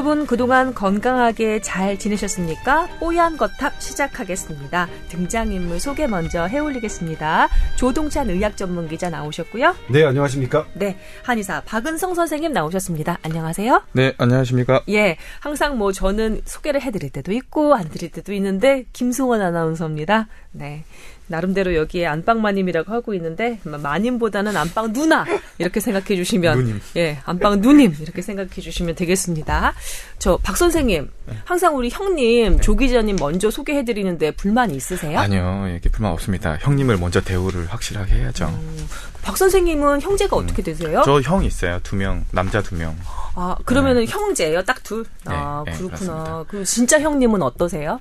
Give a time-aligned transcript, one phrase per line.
[0.00, 2.88] 여러분 그동안 건강하게 잘 지내셨습니까?
[3.00, 4.88] 뽀얀 거탑 시작하겠습니다.
[5.10, 7.50] 등장인물 소개 먼저 해올리겠습니다.
[7.76, 9.76] 조동찬 의학 전문 기자 나오셨고요.
[9.90, 10.66] 네, 안녕하십니까?
[10.72, 13.18] 네, 한의사 박은성 선생님 나오셨습니다.
[13.22, 13.82] 안녕하세요.
[13.92, 14.84] 네, 안녕하십니까?
[14.88, 20.28] 예, 항상 뭐 저는 소개를 해드릴 때도 있고 안 드릴 때도 있는데 김승원 아나운서입니다.
[20.52, 20.84] 네,
[21.30, 25.24] 나름대로 여기에 안방 마님이라고 하고 있는데 마님보다는 안방 누나
[25.58, 26.80] 이렇게 생각해 주시면 누님.
[26.96, 29.72] 예 안방 누님 이렇게 생각해 주시면 되겠습니다.
[30.18, 31.08] 저 박 선생님
[31.44, 35.18] 항상 우리 형님 조 기자님 먼저 소개해 드리는데 불만이 있으세요?
[35.18, 36.56] 아니요, 이렇게 불만 없습니다.
[36.60, 38.46] 형님을 먼저 대우를 확실하게 해야죠.
[38.46, 38.88] 음,
[39.22, 41.02] 박 선생님은 형제가 어떻게 되세요?
[41.04, 41.78] 저 형 있어요.
[41.84, 42.96] 두 명, 남자 두 명.
[43.36, 45.04] 아 그러면은 형제예요, 딱 둘.
[45.26, 46.44] 아 네, 네, 그렇구나.
[46.48, 48.00] 그 진짜 형님은 어떠세요?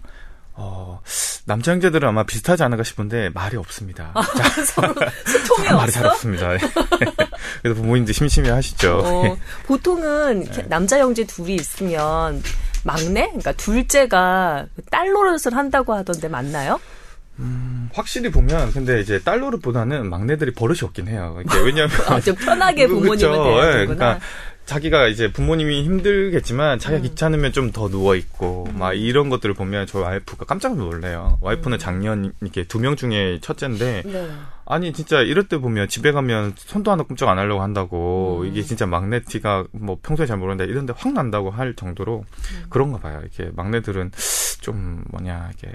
[0.61, 1.01] 어,
[1.45, 4.13] 남자 형제들은 아마 비슷하지 않을까 싶은데 말이 없습니다.
[4.13, 4.93] 자, 서로
[5.25, 6.15] 소통이 말이 잘 없어?
[6.15, 6.49] 없습니다.
[7.63, 9.01] 그래서 부모님들 심심해 하시죠.
[9.03, 12.43] 어, 보통은 이렇게 남자 형제 둘이 있으면
[12.83, 16.79] 막내, 그러니까 둘째가 딸 노릇을 한다고 하던데 맞나요?
[17.93, 21.39] 확실히 보면 근데 이제 딸 노릇보다는 막내들이 버릇이 없긴 해요.
[21.45, 23.15] 이게 왜냐하면 아, 좀 편하게 그쵸.
[23.15, 23.95] 돼야 예, 되구나.
[23.95, 24.19] 그러니까
[24.69, 27.03] 자기가 이제 부모님이 힘들겠지만 자기가 음.
[27.03, 31.37] 귀찮으면 좀 더 누워 있고 막 이런 것들을 보면 저희 와이프가 깜짝 놀래요.
[31.41, 31.79] 와이프는 음.
[31.79, 34.29] 작년 이렇게 두 명 중에 첫째인데 네.
[34.65, 38.47] 아니 진짜 이럴 때 보면 집에 가면 손도 하나 꼼짝 안 하려고 한다고 음.
[38.47, 42.63] 이게 진짜 막내 티가 뭐 평소에 잘 모르는데 이런데 확 난다고 할 정도로 음.
[42.69, 43.19] 그런가 봐요.
[43.21, 44.11] 이렇게 막내들은
[44.61, 45.71] 좀 뭐냐 이게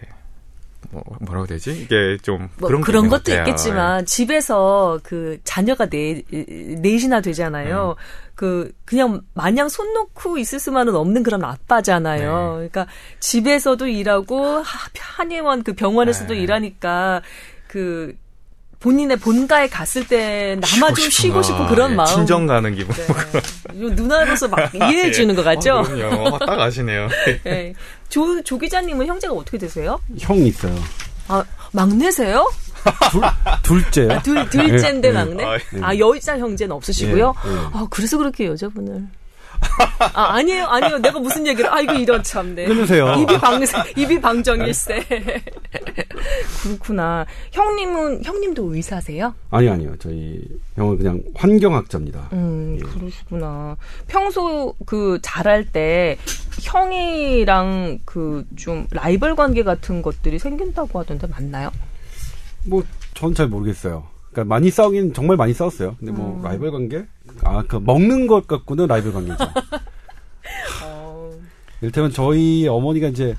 [0.90, 1.72] 뭐 뭐라고 되지?
[1.72, 3.36] 이게 좀 뭐 그런 그런, 것 것도 같아요.
[3.36, 3.40] 예.
[3.50, 7.94] 있겠지만 집에서 그 자녀가 네 넷이나 되잖아요.
[7.98, 8.04] 네.
[8.34, 12.58] 그 그냥 마냥 손 놓고 있을 수만은 없는 그런 아빠잖아요.
[12.60, 12.68] 네.
[12.68, 12.86] 그러니까
[13.20, 14.62] 집에서도 일하고 하-
[14.98, 16.40] 한의원 그 병원에서도 네.
[16.40, 17.22] 일하니까
[17.68, 18.16] 그
[18.84, 21.68] 본인의 본가에 갔을 때 나만 좀 쉬고 싶은.
[21.68, 22.06] 그런 예, 마음.
[22.06, 22.94] 친정 가는 기분.
[22.94, 23.40] 네.
[23.72, 25.78] 이 누나로서 막 이해해 주는 것 같죠?
[25.78, 26.34] 아, 그럼요.
[26.34, 27.08] 어, 딱 아시네요.
[27.44, 27.72] 네.
[28.10, 29.98] 조, 조 기자님은 형제가 어떻게 되세요?
[30.18, 30.74] 형 있어요.
[31.28, 32.46] 아, 막내세요?
[33.62, 34.12] 둘째요.
[34.12, 35.14] 아, 둘, 둘째인데 예, 예.
[35.14, 35.44] 막내?
[35.44, 37.34] 아, 아, 여자 형제는 없으시고요?
[37.46, 37.56] 예, 예.
[37.72, 39.06] 아, 그래서 그렇게 여자분을.
[40.14, 40.98] 아, 아니에요, 아니에요.
[40.98, 42.64] 내가 무슨 얘기를, 아이고, 이런 참네.
[42.66, 43.14] 끊으세요.
[43.14, 43.60] 입이 방,
[43.96, 45.04] 입이 방정일세.
[46.62, 47.26] 그렇구나.
[47.52, 49.34] 형님은, 형님도 의사세요?
[49.50, 49.94] 아니 아니요.
[49.98, 50.40] 저희
[50.76, 52.28] 형은 그냥 환경학자입니다.
[52.32, 53.76] 음, 그러시구나.
[54.06, 56.16] 평소 그 잘할 때
[56.62, 61.70] 형이랑 그 좀 라이벌 관계 같은 것들이 생긴다고 하던데 맞나요?
[62.64, 62.82] 뭐
[63.14, 64.04] 전 잘 모르겠어요.
[64.34, 65.96] 그러니까 많이 싸우긴 정말 많이 싸웠어요.
[65.98, 66.42] 근데 뭐 음.
[66.42, 67.04] 라이벌 관계?
[67.44, 69.44] 아 그 먹는 것 갖고는 라이벌 관계죠.
[70.84, 71.30] 어,
[71.80, 73.34] 이를테면 저희 어머니가 이제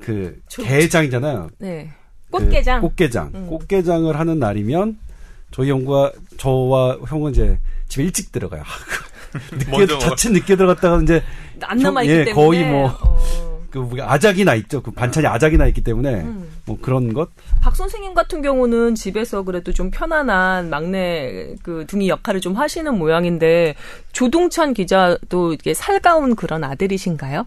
[0.00, 1.50] 그 저- 게장이잖아요.
[1.58, 1.90] 네.
[2.30, 2.80] 그 꽃게장.
[2.82, 3.30] 꽃게장.
[3.34, 3.46] 음.
[3.48, 4.98] 꽃게장을 하는 날이면
[5.50, 8.62] 저희 형과 저와 형은 이제 집에 일찍 들어가요.
[9.52, 9.98] 늦게.
[9.98, 11.22] 자칫 늦게 들어갔다가 이제
[11.62, 12.32] 안 남아 있기 예, 때문에.
[12.46, 13.57] 거의 뭐 어.
[13.70, 14.82] 그 아작이 나 있죠.
[14.82, 16.48] 그 반찬이 아작이 나 있기 때문에 음.
[16.64, 17.28] 뭐 그런 것.
[17.60, 23.74] 박 선생님 같은 경우는 집에서 그래도 좀 편안한 막내 그 둥이 역할을 좀 하시는 모양인데
[24.12, 27.46] 조동찬 기자도 이게 살가운 그런 아들이신가요?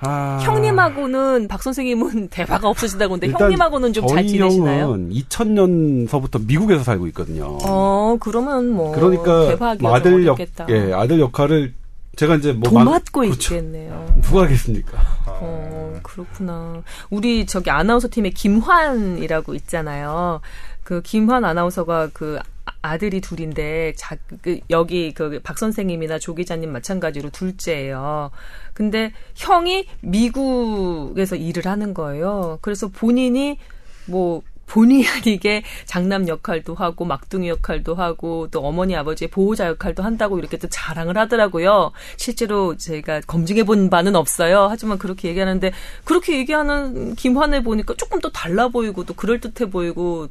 [0.00, 4.84] 아, 형님하고는 박 선생님은 대화가 없으시다고 하는데 형님하고는 좀 잘 지내시나요?
[4.84, 7.58] 형은 2000년서부터 미국에서 살고 있거든요.
[7.64, 10.38] 어, 그러면 뭐 그러니까 뭐 아들 역.
[10.68, 11.74] 예, 아들 역할을
[12.14, 13.54] 제가 이제 뭐 막- 도맡고 그렇죠.
[13.56, 14.14] 있겠네요.
[14.22, 14.98] 누가 하겠습니까?
[15.40, 16.82] 어, 그렇구나.
[17.10, 20.40] 우리 저기 아나운서 팀에 김환이라고 있잖아요.
[20.82, 26.72] 그 김환 아나운서가 그 아- 아들이 둘인데 자, 그 여기 그 박 선생님이나 조 기자님
[26.72, 28.30] 마찬가지로 둘째예요.
[28.74, 32.58] 근데 형이 미국에서 일을 하는 거예요.
[32.62, 33.58] 그래서 본인이
[34.06, 40.38] 뭐 본의 아니게 장남 역할도 하고 막둥이 역할도 하고 또 어머니 아버지의 보호자 역할도 한다고
[40.38, 41.92] 이렇게 또 자랑을 하더라고요.
[42.16, 44.68] 실제로 제가 검증해 본 바는 없어요.
[44.70, 45.72] 하지만 그렇게 얘기하는데
[46.04, 50.28] 그렇게 얘기하는 김환을 보니까 조금 더 달라 보이고 또 그럴 듯해 보이고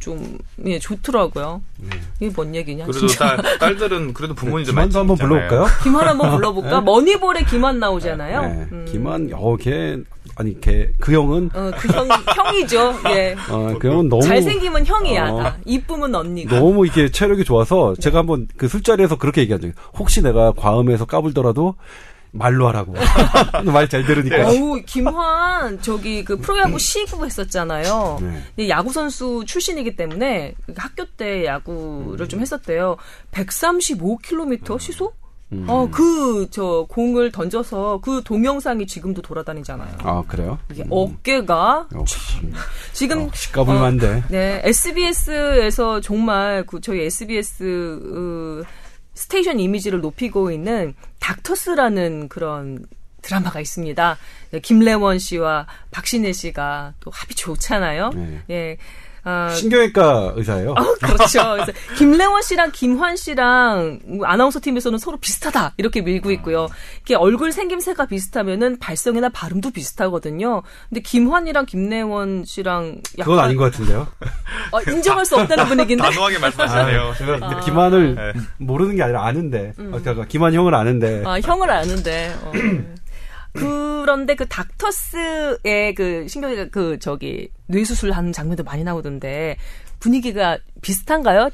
[0.00, 0.36] 좀
[0.66, 1.62] 예, 좋더라고요.
[2.20, 2.84] 이게 뭔 얘기냐?
[2.84, 3.36] 그래도 진짜.
[3.36, 5.16] 딸, 딸들은 그래도 부모님들 많이 김한도 한번.
[5.16, 5.66] 불러볼까요?
[5.82, 6.80] 김환 한번 불러볼까?
[6.82, 8.42] 머니볼에 김환 나오잖아요.
[8.42, 8.66] 네.
[8.70, 8.86] 음.
[8.86, 9.98] 김한, 어, 걔,
[10.38, 12.94] 아니, 걔, 그 형은, 어, 그 형, 형이죠.
[13.10, 13.34] 예.
[13.50, 14.22] 어, 그 형은 너무.
[14.22, 15.30] 잘생기면 형이야.
[15.32, 15.42] 어.
[15.42, 15.56] 다.
[15.64, 16.54] 이쁘면 언니고.
[16.54, 21.74] 너무 이게 체력이 좋아서 제가 한번 그 술자리에서 그렇게 얘기한 적이 혹시 내가 과음해서 까불더라도
[22.30, 22.92] 말로 하라고.
[23.72, 24.46] 말 잘 들으니까.
[24.48, 28.18] 어우, 김환, 저기, 그, 프로야구 시구 했었잖아요.
[28.20, 28.42] 네.
[28.54, 32.96] 근데 야구 선수 출신이기 때문에, 그 학교 때 야구를 좀 했었대요.
[33.32, 35.16] 135km 시속?
[35.52, 35.64] 음.
[35.66, 39.96] 어, 그, 저, 공을 던져서 그 동영상이 지금도 돌아다니잖아요.
[40.00, 40.58] 아, 그래요?
[40.70, 42.18] 이게 어깨가, 역시.
[42.92, 44.24] 지금, 역시 까불만데.
[44.28, 48.68] 네, SBS에서 정말 그 저희 SBS 어,
[49.14, 52.84] 스테이션 이미지를 높이고 있는 닥터스라는 그런
[53.22, 54.16] 드라마가 있습니다.
[54.62, 58.10] 김래원 씨와 박신혜 씨가 또 합이 좋잖아요.
[58.10, 58.42] 네.
[58.50, 58.76] 예.
[59.28, 60.70] 아, 신경외과 의사예요.
[60.70, 61.52] 어, 그렇죠.
[61.52, 66.68] 그래서 김래원 씨랑 김환 씨랑 아나운서 팀에서는 서로 비슷하다 이렇게 밀고 있고요.
[67.02, 70.62] 이게 얼굴 생김새가 비슷하면은 발성이나 발음도 비슷하거든요.
[70.88, 74.06] 근데 김환이랑 김래원 씨랑 약간 그건 아닌 것 같은데요.
[74.72, 76.04] 어, 인정할 수 없다는 분위기인데.
[76.04, 77.14] 단호하게 말씀하시네요.
[77.18, 78.32] 제가 김한을 네.
[78.56, 82.34] 모르는 게 아니라 아는데, 아, 제가 김한 형을 아는데, 아, 형을 아는데.
[82.42, 82.52] 어.
[83.52, 89.56] 그런데 그 닥터스의 그 신경이 그 저기 뇌수술 하는 장면도 많이 나오던데
[90.00, 91.50] 분위기가 비슷한가요?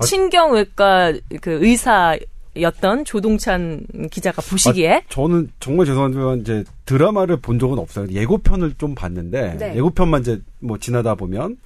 [0.00, 0.04] 아.
[0.04, 2.16] 신경외과 그 의사
[2.58, 8.08] 였던 조동찬 기자가 보시기에 저는 정말 죄송하지만 이제 드라마를 본 적은 없어요.
[8.10, 9.76] 예고편을 좀 봤는데 네.
[9.76, 11.58] 예고편만 이제 뭐 지나다 보면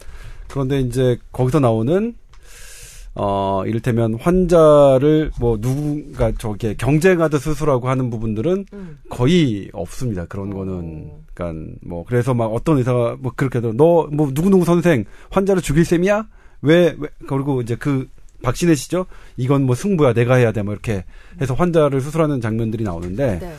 [0.49, 2.15] 그런데 이제 거기서 나오는
[3.14, 8.99] 어 이를테면 환자를 뭐 누군가 저게 경쟁하듯 수술하고 하는 부분들은 음.
[9.08, 10.26] 거의 없습니다.
[10.26, 10.56] 그런 어.
[10.56, 15.84] 거는 그러니까 뭐 그래서 막 어떤 의사가 뭐 그렇게 너뭐 누구 누구 선생 환자를 죽일
[15.84, 16.26] 셈이야?
[16.62, 18.08] 왜, 왜 그리고 이제 그
[18.43, 19.06] 박신혜 씨죠.
[19.37, 20.12] 이건 뭐 승부야.
[20.12, 20.62] 내가 해야 돼.
[20.62, 21.05] 뭐 이렇게
[21.40, 23.55] 해서 환자를 수술하는 장면들이 나오는데 네.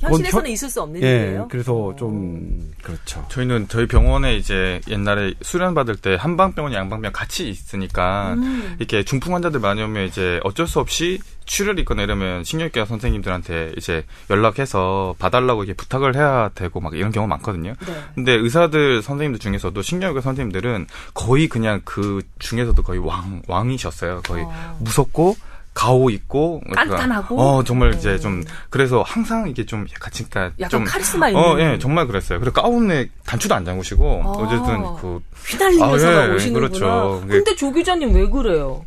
[0.00, 1.48] 현실에서는 현- 있을 수 없는 예, 일이에요.
[1.50, 1.96] 그래서 어.
[1.96, 3.24] 좀 그렇죠.
[3.28, 8.76] 저희는 저희 병원에 이제 옛날에 수련 받을 때 한방병원, 양방병원 같이 있으니까 음.
[8.78, 14.04] 이렇게 중풍 환자들 많이 오면 이제 어쩔 수 없이 출혈이 있거나 이러면 신경외과 선생님들한테 이제
[14.30, 17.72] 연락해서 봐달라고 이렇게 부탁을 해야 되고 막 이런 경우가 많거든요.
[17.86, 17.94] 네.
[18.14, 24.20] 근데 의사들 선생님들 중에서도 신경외과 선생님들은 거의 그냥 그 중에서도 거의 왕 왕이셨어요.
[24.24, 24.78] 거의 어.
[24.80, 25.36] 무섭고
[25.78, 27.40] 가오 있고 깐깐하고?
[27.40, 28.18] 어 정말 이제 어.
[28.18, 32.40] 좀 그래서 항상 이게 좀 약간 진짜 약간 좀 카리스마 있는 어, 예, 정말 그랬어요.
[32.40, 34.28] 그리고 가운에 단추도 안 잠그시고 아.
[34.30, 36.68] 어쨌든 그 휘날리면서 아, 예, 오시는구나.
[36.68, 37.24] 그렇죠.
[37.28, 38.84] 근데 조 기자님 왜 그래요?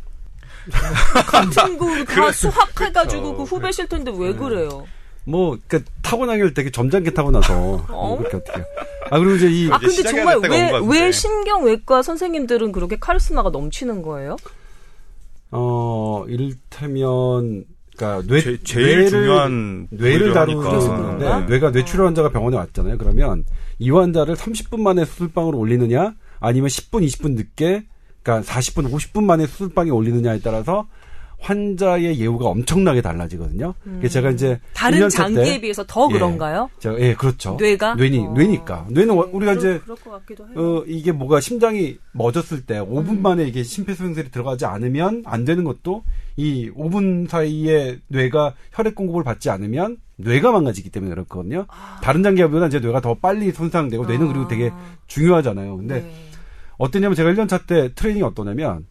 [1.26, 3.36] 같은 거다 그래- 수학해가지고 그렇죠.
[3.38, 4.86] 그 후배실 텐데 왜 그래요?
[5.24, 7.54] 뭐, 그, 타고나기를 되게 점잖게 타고나서.
[7.88, 8.60] 뭐 그렇게 어떻게.
[9.10, 10.72] 아, 그리고 이제 이, 아 근데 정말 왜.
[10.84, 14.36] 왜 신경외과 선생님들은 그렇게 카리스마가 넘치는 거예요?
[15.52, 17.64] 어, 이를테면,
[17.96, 20.62] 그니까, 뇌, 제, 제일 뇌를, 중요한 뇌를 부위를 하니까.
[20.62, 21.40] 다루는데, 그런가?
[21.40, 22.98] 뇌가 뇌출혈 환자가 병원에 왔잖아요.
[22.98, 23.44] 그러면,
[23.78, 27.84] 이 환자를 30분 만에 수술방으로 올리느냐, 아니면 10분, 20분 늦게,
[28.22, 30.88] 그니까 40분, 50분 만에 수술방에 올리느냐에 따라서,
[31.42, 33.74] 환자의 예우가 엄청나게 달라지거든요.
[33.82, 34.58] 그래서 제가 이제 음.
[34.74, 36.12] 다른 1년차 장기에 때 비해서 더 예.
[36.14, 36.70] 그런가요?
[36.78, 37.56] 제가 예 그렇죠.
[37.58, 37.96] 뇌가?
[37.96, 38.32] 뇌니 어.
[38.32, 39.82] 뇌니까 뇌는 워- 우리가 그럴- 이제.
[40.56, 43.22] 어 이게 뭐가 심장이 멎었을 때 5분 음.
[43.22, 46.04] 만에 이게 심폐소생술이 들어가지 않으면 안 되는 것도
[46.36, 51.66] 이 5분 사이에 뇌가 혈액 공급을 받지 않으면 뇌가 망가지기 때문에 그렇거든요.
[52.02, 54.70] 다른 장기보다 이제 뇌가 더 빨리 손상되고 뇌는 그리고 되게
[55.08, 55.76] 중요하잖아요.
[55.76, 56.12] 근데 네.
[56.78, 58.86] 어땠냐면 제가 1년 차 때 트레이닝이 어떠냐면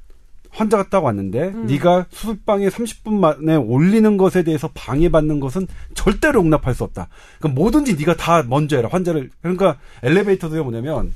[0.51, 1.65] 환자가 딱 왔는데 음.
[1.65, 7.07] 네가 수술방에 30분 만에 올리는 것에 대해서 방해받는 것은 절대로 용납할 수 없다.
[7.39, 8.89] 그러니까 뭐든지 네가 다 먼저 해라.
[8.92, 11.13] 환자를 그러니까 엘리베이터도 뭐냐면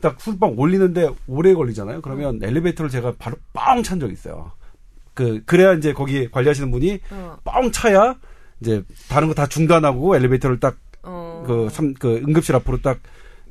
[0.00, 2.02] 딱 수술방 올리는데 오래 걸리잖아요.
[2.02, 4.52] 그러면 엘리베이터를 제가 바로 뻥 찬 적이 있어요.
[5.14, 8.16] 그 그래야 이제 거기 관리하시는 분이 어, 뻥 차야
[8.60, 11.44] 이제 다른 거 다 중단하고 엘리베이터를 딱 어.
[11.46, 12.98] 그, 삼, 그 응급실 앞으로 딱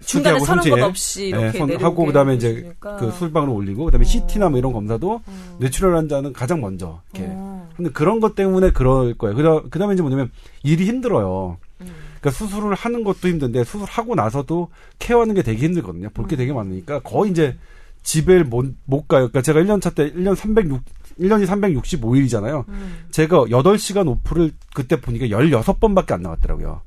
[0.06, 0.64] 중간에 서는.
[0.70, 2.74] 것 없이 이렇게 예, 손 내려오게 하고 그다음에 이제.
[2.80, 4.08] 그 술방으로 올리고 그다음에 어.
[4.08, 5.22] CT나 뭐 이런 검사도
[5.60, 7.32] 뇌출혈 환자는 가장 먼저 이렇게.
[7.34, 7.70] 어.
[7.76, 9.36] 근데 그런 것 때문에 그럴 거예요.
[9.36, 10.32] 그다 그다음에 이제 뭐냐면
[10.64, 11.58] 일이 힘들어요.
[11.82, 11.88] 음.
[12.20, 14.70] 그러니까 수술을 하는 것도 힘든데 수술하고 나서도
[15.00, 16.10] 케어하는 게 되게 힘들거든요.
[16.10, 16.28] 볼 음.
[16.28, 17.58] 게 되게 많으니까 거의 이제
[18.04, 19.30] 집에 못, 못 가요.
[19.30, 20.82] 그러니까 제가 1년 차 때 1년 306
[21.20, 22.68] 1년이 365일이잖아요.
[22.70, 23.06] 음.
[23.12, 26.82] 제가 8시간 오프를 그때 보니까 16번밖에 안 나갔더라고요.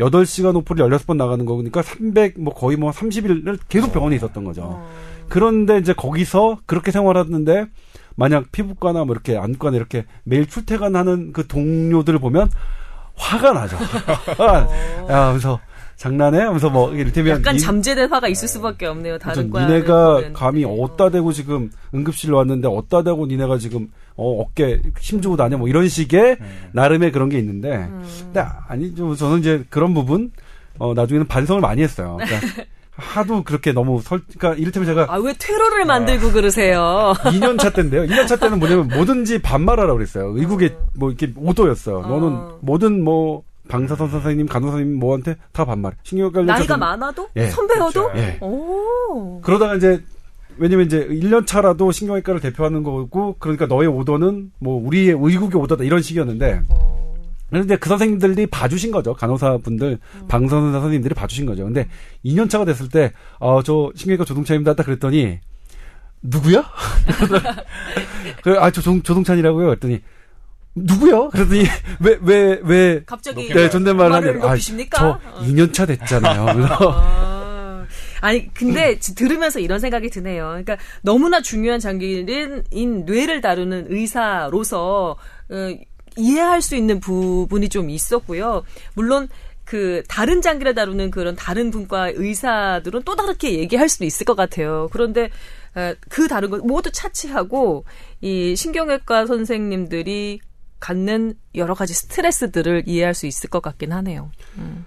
[0.00, 0.08] 어.
[0.10, 4.62] 8시간 오프를 16번 나가는 거니까 300, 뭐 거의 뭐 30일을 계속 병원에 있었던 거죠.
[4.62, 4.88] 어.
[5.28, 7.66] 그런데 이제 거기서 그렇게 생활하는데
[8.14, 12.50] 만약 피부과나 뭐 이렇게 안과나 이렇게 매일 출퇴근하는 그 동료들을 보면
[13.14, 13.76] 화가 나죠.
[14.38, 14.68] 아,
[15.10, 15.58] 야, 하면서
[15.96, 16.40] 장난해?
[16.40, 19.18] 하면서 뭐 이를테면 약간 니- 잠재된 화가 있을 수밖에 없네요.
[19.18, 24.80] 다른 과 니네가 감히 어디다 대고 지금 응급실로 왔는데 어디다 대고 니네가 지금 어, 어깨
[25.00, 26.36] 힘주고 다녀 뭐 이런 식의
[26.72, 28.04] 나름의 그런 게 있는데 음.
[28.24, 30.30] 근데 아니죠 저는 이제 그런 부분
[30.78, 32.18] 어 나중에는 반성을 많이 했어요.
[32.20, 32.64] 그러니까
[32.96, 37.12] 하도 그렇게 너무 설 그러니까 이를테면 제가 아 왜 퇴로를 만들고 그러세요?
[37.24, 38.02] 2년 차 때인데요.
[38.04, 40.32] 2년 차 때는 뭐냐면 뭐든지 반말하라 그랬어요.
[40.36, 41.98] 의국의 뭐 이렇게 오도였어요.
[41.98, 42.06] 어.
[42.06, 45.92] 너는 뭐든 뭐 방사선 선생님, 간호 선생님 뭐한테 다 반말.
[46.02, 47.46] 신경외과 나이가 차도- 많아도 예.
[47.48, 48.38] 선배여도 예.
[48.40, 49.40] 오.
[49.42, 50.02] 그러다가 이제
[50.58, 56.00] 왜냐면 이제 1년 차라도 신경외과를 대표하는 거고 그러니까 너의 오더는 뭐 우리의 의국의 오더다 이런
[56.02, 57.14] 식이었는데 어.
[57.50, 59.14] 그런데 그 선생님들이 봐주신 거죠.
[59.14, 61.62] 간호사분들, 방사선사 선생님들이 봐주신 거죠.
[61.64, 61.86] 근데
[62.24, 64.74] 2년 차가 됐을 때, 어, 저 신경외과 조동찬입니다.
[64.74, 65.38] 딱 그랬더니,
[66.22, 66.64] 누구야?
[68.42, 69.66] 그래, 아, 저 조, 조동찬이라고요?
[69.66, 70.00] 그랬더니,
[70.76, 71.30] 누구요?
[71.30, 71.64] 그러더니
[72.00, 74.98] 왜왜 왜 갑자기 네, 존댓말을 말을 하는데 아?
[74.98, 75.40] 저 어.
[75.42, 76.44] 2년 차 됐잖아요.
[76.54, 77.86] 그래서 아,
[78.20, 80.48] 아니 근데 지- 들으면서 이런 생각이 드네요.
[80.48, 85.16] 그러니까 너무나 중요한 장기인 뇌를 다루는 의사로서
[85.48, 85.76] 어,
[86.16, 88.62] 이해할 수 있는 부분이 좀 있었고요.
[88.94, 89.28] 물론
[89.64, 94.88] 그 다른 장기를 다루는 그런 다른 분과 의사들은 또 다르게 얘기할 수도 있을 것 같아요.
[94.92, 95.30] 그런데
[95.74, 97.84] 어, 그 다른 것 모두 차치하고
[98.20, 100.40] 이 신경외과 선생님들이
[100.80, 104.30] 갖는 여러 가지 스트레스들을 이해할 수 있을 것 같긴 하네요.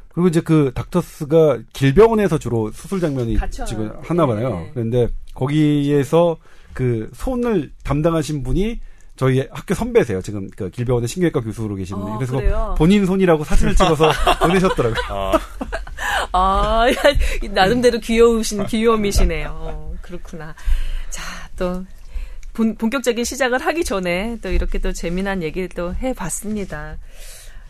[0.09, 3.91] 그리고 이제 그 닥터스가 길병원에서 주로 수술 장면이 같이 지금?
[4.01, 4.49] 하나 봐요.
[4.49, 4.71] 네.
[4.73, 6.37] 그런데 거기에서
[6.73, 8.79] 그 손을 담당하신 분이
[9.15, 10.21] 저희 학교 선배세요.
[10.21, 12.11] 지금 그 길병원의 신경외과 교수로 계신 분이.
[12.11, 12.75] 어, 그래서 그래요?
[12.77, 15.31] 본인 손이라고 사진을 찍어서 보내셨더라고요.
[16.31, 19.49] 아, 야, 나름대로 귀여우신 귀요미시네요.
[19.51, 20.55] 어, 그렇구나.
[21.09, 21.23] 자,
[21.57, 21.83] 또
[22.59, 26.97] 본, 본격적인 시작을 하기 전에 또 이렇게 또 재미난 얘기를 또 해봤습니다.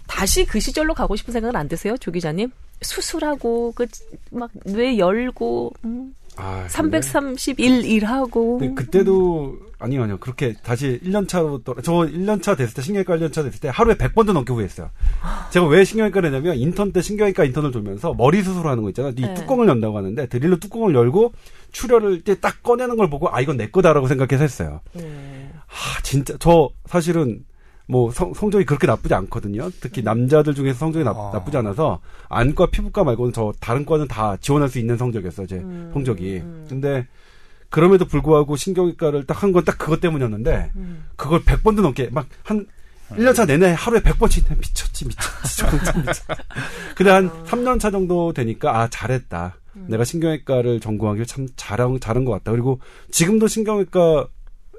[0.07, 2.49] 다시 그 시절로 가고 싶은 생각은 안 드세요, 조 기자님?
[2.81, 3.85] 수술하고 그
[4.31, 11.61] 막 뇌 열고 음, 아, 근데- 331 일하고 그때도 아니요 아니요 그렇게 다시 1년 차로
[11.63, 14.89] 또 저 1년 차 됐을 때 신경외과 1년 차 됐을 때 하루에 100번도 넘게 후회했어요.
[15.51, 19.09] 제가 왜 신경외과를 했냐면 인턴 때 신경외과 인턴을 돌면서 머리 수술하는 거 있잖아.
[19.09, 19.33] 이 네.
[19.35, 21.33] 뚜껑을 연다고 하는데 드릴로 뚜껑을 열고
[21.71, 24.81] 출혈을 딱 꺼내는 걸 보고 아 이건 내 거다라고 생각해서 했어요.
[24.95, 27.43] 음, 아 진짜 저 사실은
[27.87, 29.69] 뭐 성, 성적이 그렇게 나쁘지 않거든요.
[29.81, 31.31] 특히 남자들 중에서 성적이 나, 아.
[31.33, 31.99] 나쁘지 않아서
[32.29, 35.47] 안과 피부과 말고는 저 다른 과는 다 지원할 수 있는 성적이었어요.
[35.47, 36.37] 제 음, 성적이.
[36.43, 36.65] 음.
[36.69, 37.07] 근데
[37.71, 41.05] 그럼에도 불구하고 신경외과를 딱 한 건 딱 그것 때문이었는데 음.
[41.15, 42.67] 그걸 100번도 넘게 막한
[43.11, 46.15] 1년차 내내 하루에 100번씩 미쳤지 미쳤지 진짜 미쳤.
[46.95, 49.55] 근데 한 3년차 정도 되니까 아 잘했다.
[49.73, 52.51] 내가 신경외과를 전공하길 참 잘한 잘한 것 같다.
[52.51, 52.79] 그리고
[53.11, 54.27] 지금도 신경외과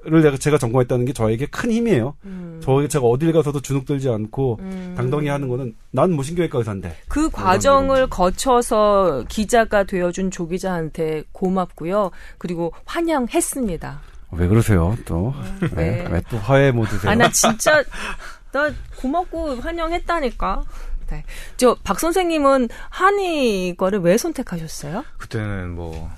[0.03, 2.15] 를 내가 제가 전공했다는 게 저에게 큰 힘이에요.
[2.25, 2.59] 음.
[2.63, 4.95] 저 제가 어딜 가서도 주눅 들지 않고 음.
[4.97, 6.97] 당당히 하는 거는 난뭐 신경외과 의사인데.
[7.07, 12.09] 그 과정을 거쳐서 기자가 되어준 조 기자한테 고맙고요.
[12.39, 13.99] 그리고 환영했습니다.
[14.31, 15.35] 왜 그러세요 또?
[15.75, 16.07] 네.
[16.09, 17.11] 왜또 화해 모드세요?
[17.11, 17.83] 아, 나 진짜,
[18.51, 20.63] 나 고맙고 환영했다니까.
[21.11, 21.23] 네.
[21.57, 25.03] 저, 박 선생님은 한의과를 왜 선택하셨어요?
[25.17, 26.09] 그때는 뭐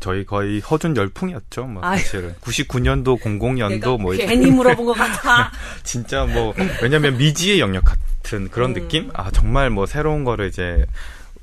[0.00, 1.64] 저희 거의 허준 열풍이었죠.
[1.66, 1.98] 뭐 아유.
[1.98, 5.50] 사실은 99년도, 00년도 뭐 이제 괜히 물어본 것 같아.
[5.82, 8.74] 진짜 뭐 왜냐면 미지의 영역 같은 그런 음.
[8.74, 9.10] 느낌?
[9.14, 10.92] 아 정말 뭐 새로운 거를 이제 마-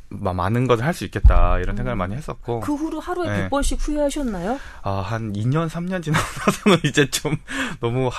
[0.09, 3.50] 많은 것을 할 수 있겠다 이런 생각을 많이 했었고 그 후로 하루에 네.
[3.50, 4.57] 100번씩 후회하셨나요?
[4.81, 7.35] 아한 2년 3년 지나고 나서는 이제 좀
[7.81, 8.13] 너무 하,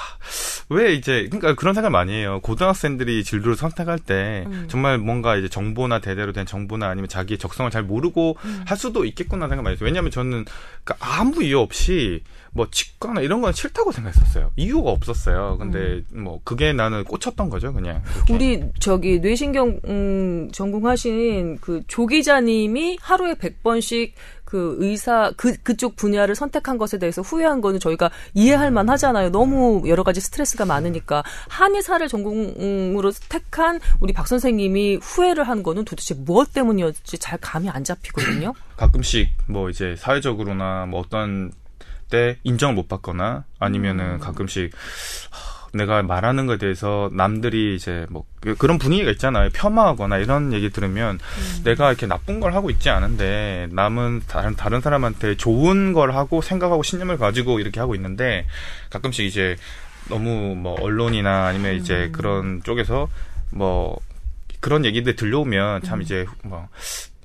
[0.68, 4.66] 왜 이제 그러니까 그런 생각 많이 해요 고등학생들이 진로를 선택할 때 음.
[4.68, 8.64] 정말 뭔가 이제 정보나 대대로 된 정보나 아니면 자기의 적성을 잘 모르고 음.
[8.66, 10.44] 할 수도 있겠구나 생각 많이 했어요 왜냐하면 저는
[10.84, 12.22] 그러니까 아무 이유 없이
[12.56, 18.02] 뭐 치과나 이런 건 싫다고 생각했었어요 이유가 없었어요 근데 뭐 그게 나는 꽂혔던 거죠 그냥
[18.24, 18.32] 그렇게.
[18.32, 18.34] 음.
[18.34, 24.12] 우리 저기 뇌신경 음, 전공하신 그 조 기자님이 하루에 100번씩
[24.44, 29.30] 그 의사 그 그쪽 분야를 선택한 것에 대해서 후회한 거는 저희가 이해할 만 하잖아요.
[29.30, 36.14] 너무 여러 가지 스트레스가 많으니까 한의사를 전공으로 택한 우리 박 선생님이 후회를 한 거는 도대체
[36.14, 38.52] 무엇 때문이었지 잘 감이 안 잡히거든요.
[38.76, 41.50] 가끔씩 뭐 이제 사회적으로나 뭐 어떤
[42.10, 44.72] 때 인정을 못 받거나 아니면은 가끔씩
[45.30, 49.50] 하, 내가 말하는 것에 대해서 남들이 이제 뭐 그- 그런 분위기가 있잖아요.
[49.52, 51.18] 폄하하거나 이런 얘기 들으면
[51.64, 56.82] 내가 이렇게 나쁜 걸 하고 있지 않은데 남은 다른 다른 사람한테 좋은 걸 하고 생각하고
[56.82, 58.46] 신념을 가지고 이렇게 하고 있는데
[58.90, 59.56] 가끔씩 이제
[60.08, 63.08] 너무 뭐 언론이나 아니면 이제 그런 쪽에서
[63.50, 63.98] 뭐
[64.60, 66.68] 그런 얘기들 들려오면 참 이제 뭐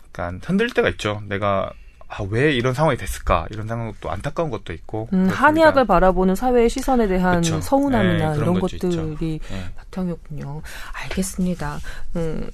[0.08, 1.22] 약간 흔들 때가 있죠.
[1.28, 1.72] 내가
[2.14, 3.48] 아, 왜 이런 상황이 됐을까?
[3.52, 5.08] 이런 생각도 안타까운 것도 있고.
[5.14, 5.30] 음.
[5.30, 7.62] 한의학을 바라보는 사회의 시선에 대한 그쵸.
[7.62, 9.72] 서운함이나 네, 이런 것들이 예.
[9.78, 10.62] 바탕이었군요.
[10.92, 11.80] 알겠습니다.
[12.18, 12.52] 음,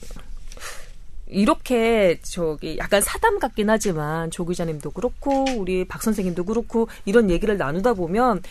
[1.26, 7.58] 이렇게 저기 약간 사담 같긴 하지만 조 기자님도 그렇고 우리 박 선생님도 그렇고 이런 얘기를
[7.58, 8.44] 나누다 보면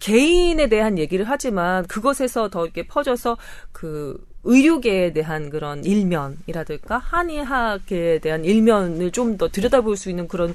[0.00, 3.36] 개인에 대한 얘기를 하지만 그것에서 더 이렇게 퍼져서
[3.72, 10.54] 그 의료계에 대한 그런 일면이라든가 한의학에 대한 일면을 좀 더 들여다볼 수 있는 그런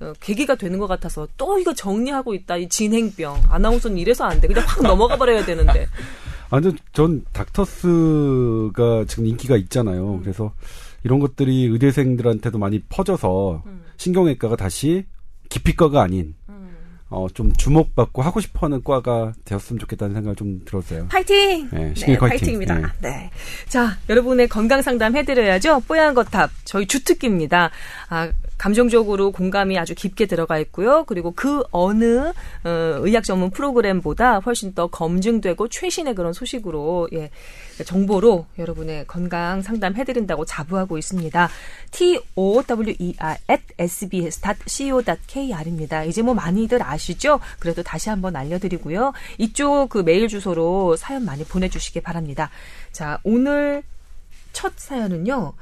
[0.00, 4.48] 어, 계기가 되는 것 같아서 또 이거 정리하고 있다 이 진행병 아나운서는 이래서 안 돼
[4.48, 5.86] 그냥 확 넘어가 버려야 되는데
[6.50, 10.14] 아니, 전 닥터스가 지금 인기가 있잖아요.
[10.14, 10.20] 음.
[10.20, 10.52] 그래서
[11.04, 13.82] 이런 것들이 의대생들한테도 많이 퍼져서 음.
[13.96, 15.04] 신경외과가 다시
[15.48, 16.34] 기피과가 아닌
[17.10, 21.08] 어, 좀 주목받고 하고 싶어 하는 과가 되었으면 좋겠다는 생각을 좀 들었어요.
[21.08, 21.68] 파이팅!
[21.72, 22.28] 네, 신경 파이팅.
[22.28, 22.76] 파이팅 입니다.
[23.00, 23.10] 네.
[23.10, 23.30] 네.
[23.68, 25.80] 자, 여러분의 건강 상담 해드려야죠.
[25.88, 27.70] 뽀얀 거탑 저희 주특기입니다.
[28.08, 31.04] 아, 감정적으로 공감이 아주 깊게 들어가 있고요.
[31.04, 32.32] 그리고 그 어느 어,
[33.00, 37.30] 의학 전문 프로그램보다 훨씬 더 검증되고 최신의 그런 소식으로 예,
[37.82, 41.48] 정보로 여러분의 건강 상담 해드린다고 자부하고 있습니다.
[41.90, 44.44] t o w e r at sbs.co.kr입니다.
[46.04, 47.40] 이제 뭐 많이들 아시죠?
[47.60, 49.14] 그래도 다시 한번 알려드리고요.
[49.38, 52.50] 이쪽 그 메일 주소로 사연 많이 보내주시기 바랍니다.
[52.92, 53.82] 자 오늘
[54.52, 55.54] 첫 사연은요.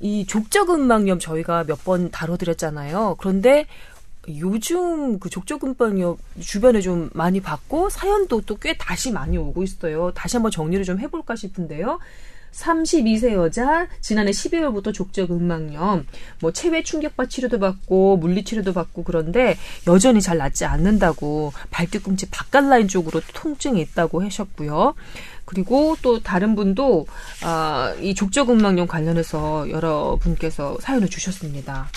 [0.00, 3.16] 이 족저근막염 저희가 몇 번 다뤄드렸잖아요.
[3.18, 3.66] 그런데
[4.28, 10.12] 요즘 그 족저근막염 주변에 좀 많이 받고 사연도 또 꽤 다시 많이 오고 있어요.
[10.12, 11.98] 다시 한번 정리를 좀 해볼까 싶은데요.
[12.58, 16.06] 32세 여자 지난해 12월부터 족저근막염
[16.40, 22.64] 뭐 체외 충격파 치료도 받고 물리 치료도 받고 그런데 여전히 잘 낫지 않는다고 발뒤꿈치 바깥
[22.68, 24.94] 라인 쪽으로 통증이 있다고 하셨고요.
[25.44, 27.06] 그리고 또 다른 분도
[27.42, 31.88] 아, 이 족저근막염 관련해서 여러분께서 사연을 주셨습니다.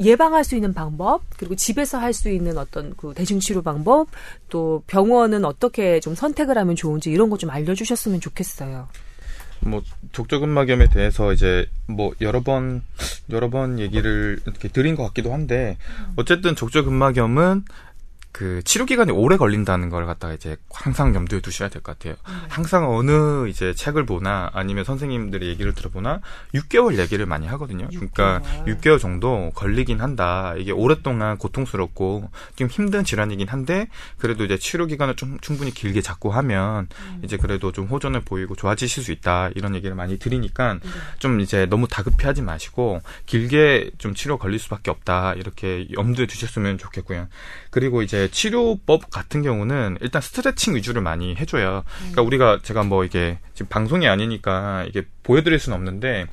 [0.00, 4.08] 예방할 수 있는 방법, 그리고 집에서 할 수 있는 어떤 그 대중치료 방법,
[4.48, 8.88] 또 병원은 어떻게 좀 선택을 하면 좋은지 이런 거 좀 알려주셨으면 좋겠어요.
[9.68, 9.82] 뭐
[10.12, 12.82] 족저근막염에 대해서 이제 뭐 여러 번
[13.30, 15.76] 여러 번 얘기를 이렇게 드린 것 같기도 한데
[16.16, 17.64] 어쨌든 족저근막염은
[18.38, 22.14] 그 치료 기간이 오래 걸린다는 걸 갖다가 이제 항상 염두에 두셔야 될 것 같아요.
[22.28, 22.42] 음.
[22.48, 26.20] 항상 어느 이제 책을 보나 아니면 선생님들의 얘기를 들어보나
[26.54, 27.88] 6개월 얘기를 많이 하거든요.
[27.88, 28.12] 6개월.
[28.14, 30.54] 그러니까 6개월 정도 걸리긴 한다.
[30.56, 36.30] 이게 오랫동안 고통스럽고 좀 힘든 질환이긴 한데 그래도 이제 치료 기간을 좀 충분히 길게 잡고
[36.30, 37.20] 하면 음.
[37.24, 39.50] 이제 그래도 좀 호전을 보이고 좋아지실 수 있다.
[39.56, 40.80] 이런 얘기를 많이 드리니까 네.
[41.18, 45.34] 좀 이제 너무 다급해하지 마시고 길게 좀 치료 걸릴 수밖에 없다.
[45.34, 47.26] 이렇게 염두에 두셨으면 좋겠고요.
[47.70, 51.84] 그리고 이제 치료법 같은 경우는 일단 스트레칭 위주를 많이 해줘요.
[51.98, 56.26] 그러니까 우리가 제가 뭐 이게 지금 방송이 아니니까 이게 보여드릴 수는 없는데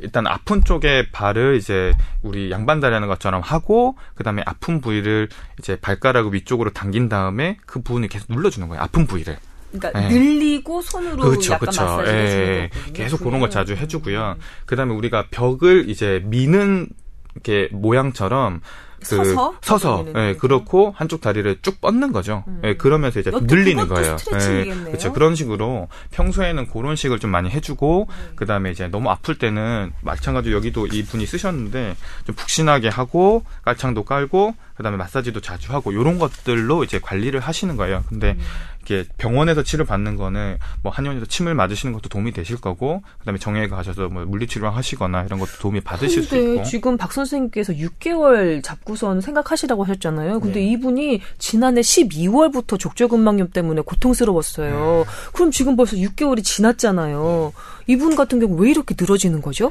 [0.00, 6.32] 일단 아픈 쪽에 발을 이제 우리 양반다리 하는 것처럼 하고 그다음에 아픈 부위를 이제 발가락을
[6.32, 8.82] 위쪽으로 당긴 다음에 그 부분을 계속 눌러주는 거예요.
[8.82, 9.38] 아픈 부위를.
[9.72, 10.08] 그러니까 네.
[10.08, 11.82] 늘리고 손으로 그렇죠, 약간 그렇죠.
[11.82, 14.36] 마사지 예, 계속 그런 거 자주 해주고요.
[14.38, 14.42] 음.
[14.66, 16.88] 그다음에 우리가 벽을 이제 미는
[17.34, 18.60] 이렇게 모양처럼
[19.00, 22.44] 그 서서 서서 예, 그렇고 한쪽 다리를 쭉 뻗는 거죠.
[22.48, 22.60] 음.
[22.64, 24.16] 예, 그러면서 이제 늘리는 거예요.
[24.32, 25.12] 예, 그렇죠.
[25.12, 28.32] 그런 식으로 평소에는 그런 식을 좀 많이 해주고 음.
[28.36, 34.54] 그다음에 이제 너무 아플 때는 마찬가지로 여기도 이 분이 쓰셨는데 좀 푹신하게 하고 깔창도 깔고
[34.76, 38.04] 그다음에 마사지도 자주 하고 요런 것들로 이제 관리를 하시는 거예요.
[38.08, 38.40] 근데 음.
[38.88, 43.76] 이게 병원에서 치료 받는 거는 뭐 한의원에서 침을 맞으시는 것도 도움이 되실 거고 그다음에 정형외과
[43.76, 46.62] 가셔서 뭐 물리치료 하시거나 이런 것도 도움이 받으실 수 있고.
[46.62, 50.40] 지금 박 선생님께서 6개월 잡고선 생각하시라고 하셨잖아요.
[50.40, 50.66] 근데 네.
[50.68, 55.04] 이분이 지난해 12월부터 족저근막염 때문에 고통스러웠어요.
[55.06, 55.12] 네.
[55.34, 57.52] 그럼 지금 벌써 6개월이 지났잖아요.
[57.88, 59.70] 이분 같은 경우 왜 이렇게 늘어지는 거죠?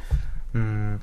[0.55, 0.99] 음,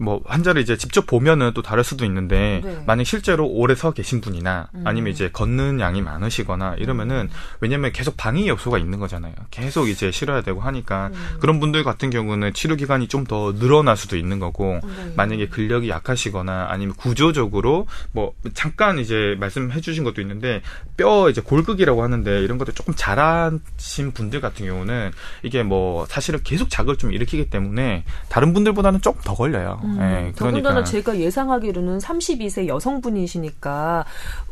[0.00, 2.82] 뭐 환자를 이제 직접 보면은 또 다를 수도 있는데 네.
[2.86, 4.82] 만약 실제로 오래 서 계신 분이나 음.
[4.84, 9.34] 아니면 이제 걷는 양이 많으시거나 이러면은 왜냐면 계속 방해 요소가 있는 거잖아요.
[9.50, 11.36] 계속 이제 실어야 되고 하니까 음.
[11.40, 15.12] 그런 분들 같은 경우는 치료 기간이 좀 더 늘어날 수도 있는 거고 네.
[15.14, 20.62] 만약에 근력이 약하시거나 아니면 구조적으로 뭐 잠깐 이제 말씀해 주신 것도 있는데
[20.96, 25.12] 뼈 이제 골극이라고 하는데 이런 것들 조금 잘하신 분들 같은 경우는
[25.44, 29.80] 이게 뭐 사실은 계속 자극을 좀 일으키기 때문에 다른 분들보다는 조금 더 걸려요.
[29.94, 29.98] 음.
[29.98, 29.98] 음.
[29.98, 34.04] 네, 더군다나 제가 예상하기로는 32세 여성분이시니까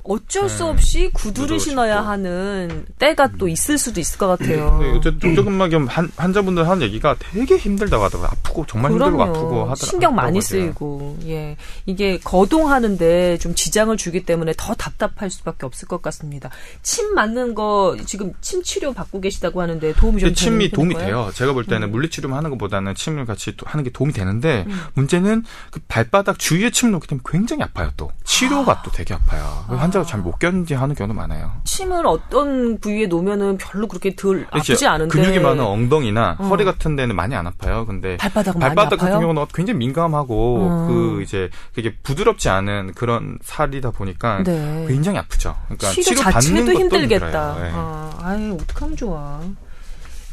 [0.09, 0.71] 어쩔 수 네.
[0.71, 4.79] 없이 구두를 신어야 하는 때가 또 있을 수도 있을 것 같아요.
[4.81, 8.31] 네, 어쨌든 족저근막염 환자분들 하는 얘기가 되게 힘들다고 하더라고요.
[8.33, 9.11] 아프고 정말 그럼요.
[9.11, 9.75] 힘들고 아프고 하더라고요.
[9.75, 16.01] 신경 많이 쓰이고 예 이게 거동하는데 좀 지장을 주기 때문에 더 답답할 수밖에 없을 것
[16.01, 16.49] 같습니다.
[16.83, 21.31] 침 맞는 거 지금 침 치료 받고 계시다고 하는데 도움이 좀 침이 도움이 돼요.
[21.35, 21.93] 제가 볼 때는 음.
[21.93, 24.81] 물리치료만 하는 것보다는 침을 같이 하는 게 도움이 되는데 음.
[24.95, 25.28] 문제는
[25.71, 27.91] 그 발바닥 주위에 침 놓게 되면 굉장히 아파요.
[27.97, 28.83] 또 치료가 아.
[28.83, 29.65] 또 되게 아파요.
[29.69, 31.53] 환자 환자가 잘 못 견디하는 경우도 많아요.
[31.65, 36.45] 침을 어떤 부위에 놓으면 별로 그렇게 덜 아프지 않은데 근육이 많은 엉덩이나 어.
[36.45, 37.85] 허리 같은 데는 많이 안 아파요.
[37.87, 40.87] 근데 발바닥은 발바닥 같은 경우는 굉장히 민감하고 어.
[40.89, 44.85] 그 이제 그게 부드럽지 않은 그런 살이다 보니까 네.
[44.89, 45.57] 굉장히 아프죠.
[45.67, 47.57] 그러니까 치료, 치료 자체도 힘들겠다.
[47.61, 47.71] 네.
[47.73, 49.41] 아, 아유 어떡하면 좋아.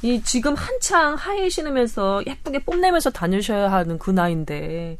[0.05, 4.99] 이 지금 한창 하이힐 신으면서 예쁘게 뽐내면서 다니셔야 하는 그 나이인데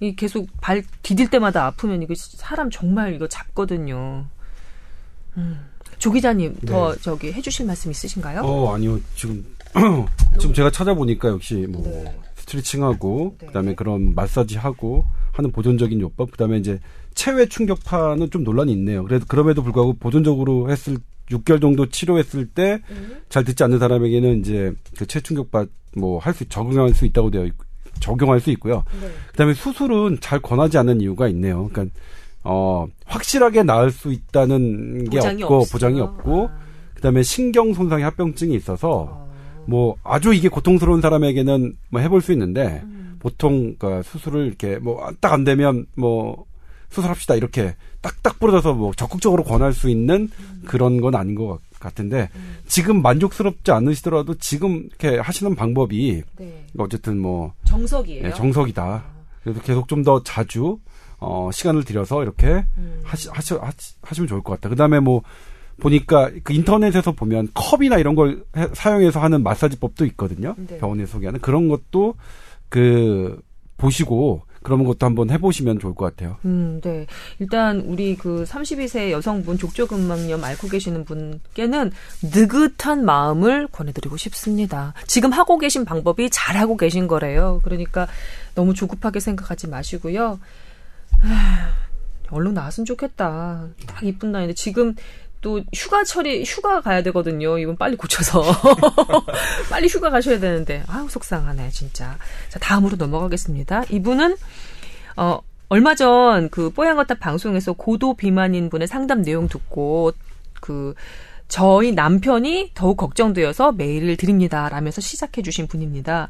[0.00, 4.26] 이 계속 발 디딜 때마다 아프면 이거 사람 정말 이거 잡거든요.
[5.36, 5.60] 음.
[5.98, 6.66] 조 기자님 네.
[6.66, 8.40] 더 저기 해주실 말씀 있으신가요?
[8.40, 9.44] 어 아니요 지금
[10.40, 12.18] 지금 제가 찾아보니까 역시 뭐 네.
[12.34, 13.46] 스트레칭하고 네.
[13.46, 16.80] 그다음에 그런 마사지하고 하는 보존적인 요법 그다음에 이제
[17.14, 19.04] 체외 충격파는 좀 논란이 있네요.
[19.04, 20.98] 그래도 그럼에도 불구하고 보존적으로 했을
[21.30, 23.44] 6개월 정도 치료했을 때잘 음.
[23.44, 25.66] 듣지 않는 사람에게는 이제 그 체충격파
[25.96, 27.48] 뭐 할 수 적응할 수 있다고 되어
[28.00, 28.84] 적용할 수 있고요.
[29.00, 29.08] 네.
[29.32, 31.68] 그다음에 수술은 잘 권하지 않는 이유가 있네요.
[31.72, 31.94] 그러니까
[32.44, 35.72] 어 확실하게 나을 수 있다는 게 없고 없어요?
[35.72, 36.58] 보장이 없고 아.
[36.94, 39.30] 그다음에 신경 손상의 합병증이 있어서 어.
[39.66, 43.16] 뭐 아주 이게 고통스러운 사람에게는 뭐 해볼 수 있는데 음.
[43.18, 46.46] 보통 그 수술을 이렇게 뭐 딱 안 되면 뭐
[46.90, 50.28] 수술합시다 이렇게 딱딱 부러져서 뭐 적극적으로 권할 수 있는
[50.66, 52.28] 그런 건 아닌 것 같- 같은데
[52.66, 56.66] 지금 만족스럽지 않으시더라도 지금 이렇게 하시는 방법이 네.
[56.78, 58.26] 어쨌든 뭐 정석이에요.
[58.26, 59.02] 예, 정석이다.
[59.42, 60.78] 그래서 계속 좀 더 자주
[61.18, 63.00] 어 시간을 들여서 이렇게 음.
[63.04, 64.68] 하시, 하시, 하시, 하시면 좋을 것 같다.
[64.70, 65.22] 그다음에 뭐
[65.80, 70.54] 보니까 그 인터넷에서 보면 컵이나 이런 걸 해- 사용해서 하는 마사지법도 있거든요.
[70.58, 70.78] 네.
[70.78, 72.14] 병원에서 소개하는 그런 것도
[72.68, 73.40] 그
[73.76, 76.36] 보시고 그런 것도 한번 해보시면 좋을 것 같아요.
[76.44, 77.06] 음, 네.
[77.38, 81.92] 일단 우리 그 32세 여성분 족저근막염 앓고 계시는 분께는
[82.22, 84.92] 느긋한 마음을 권해드리고 싶습니다.
[85.06, 87.60] 지금 하고 계신 방법이 잘 하고 계신 거래요.
[87.64, 88.06] 그러니까
[88.54, 90.38] 너무 조급하게 생각하지 마시고요.
[91.20, 91.72] 하,
[92.30, 93.66] 얼른 나왔으면 좋겠다.
[93.86, 94.94] 딱 이쁜 나이인데 지금
[95.40, 97.58] 또 휴가철이 휴가 가야 되거든요.
[97.58, 98.42] 이건 빨리 고쳐서
[99.70, 102.18] 빨리 휴가 가셔야 되는데 아우 속상하네 진짜.
[102.48, 103.84] 자 다음으로 넘어가겠습니다.
[103.90, 104.36] 이분은
[105.16, 110.12] 어 얼마 전 그 뽀얀 거탑 방송에서 고도 비만인 분의 상담 내용 듣고
[110.60, 110.94] 그
[111.48, 114.68] 저희 남편이 더욱 걱정되어서 메일을 드립니다.
[114.68, 116.28] 라면서 시작해 주신 분입니다.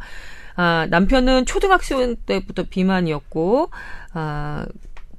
[0.57, 3.71] 아, 남편은 초등학생 때부터 비만이었고,
[4.15, 4.67] 아,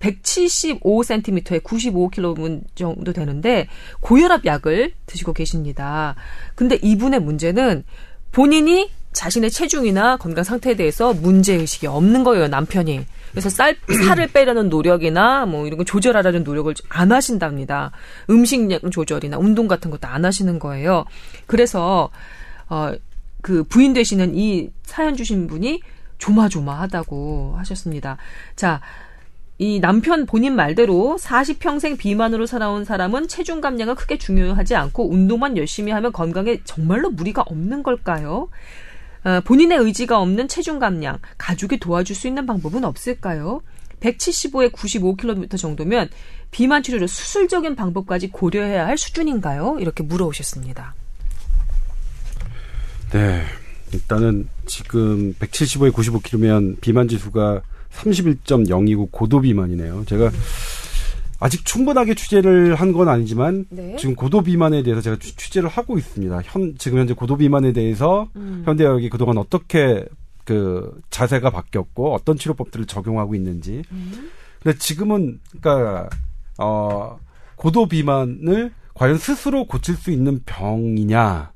[0.02, 3.68] 175cm에 95kg 정도 되는데
[4.02, 6.16] 고혈압 약을 드시고 계십니다.
[6.56, 7.84] 근데 이분의 문제는
[8.32, 13.06] 본인이 자신의 체중이나 건강 상태에 대해서 문제 의식이 없는 거예요, 남편이.
[13.32, 17.92] 그래서 쌀 살을 빼려는 노력이나 뭐 이런 거 조절하려는 노력을 안 하신답니다.
[18.30, 21.06] 음식 조절이나 운동 같은 것도 안 하시는 거예요.
[21.46, 22.10] 그래서
[22.68, 22.94] 어
[23.42, 25.82] 그 부인 되시는 이 사연 주신 분이
[26.20, 28.18] 조마조마하다고 하셨습니다.
[28.56, 28.80] 자,
[29.62, 35.92] 이 남편 본인 말대로 40평생 비만으로 살아온 사람은 체중 감량은 크게 중요하지 않고 운동만 열심히
[35.92, 38.50] 하면 건강에 정말로 무리가 없는 걸까요?
[39.24, 43.62] 어, 본인의 의지가 없는 체중 감량, 가족이 도와줄 수 있는 방법은 없을까요?
[44.00, 46.10] 175에 95kg 정도면
[46.50, 49.78] 비만 치료로 수술적인 방법까지 고려해야 할 수준인가요?
[49.80, 50.96] 이렇게 물어오셨습니다.
[53.12, 53.44] 네.
[53.94, 57.62] 일단은 지금 175에 95kg면 비만 지수가
[57.94, 60.04] 31.0이고 고도 비만이네요.
[60.06, 60.32] 제가
[61.40, 63.96] 아직 충분하게 취재를 한 건 아니지만 네.
[63.98, 66.42] 지금 고도 비만에 대해서 제가 취- 취재를 하고 있습니다.
[66.44, 68.62] 현 지금 현재 고도 비만에 대해서 음.
[68.66, 70.06] 현대의학이 그동안 어떻게
[70.46, 73.82] 그 자세가 바뀌었고 어떤 치료법들을 적용하고 있는지.
[73.92, 74.30] 음.
[74.62, 76.10] 근데 지금은 그러니까
[76.60, 77.18] 어
[77.56, 81.52] 고도 비만을 과연 스스로 고칠 수 있는 병이냐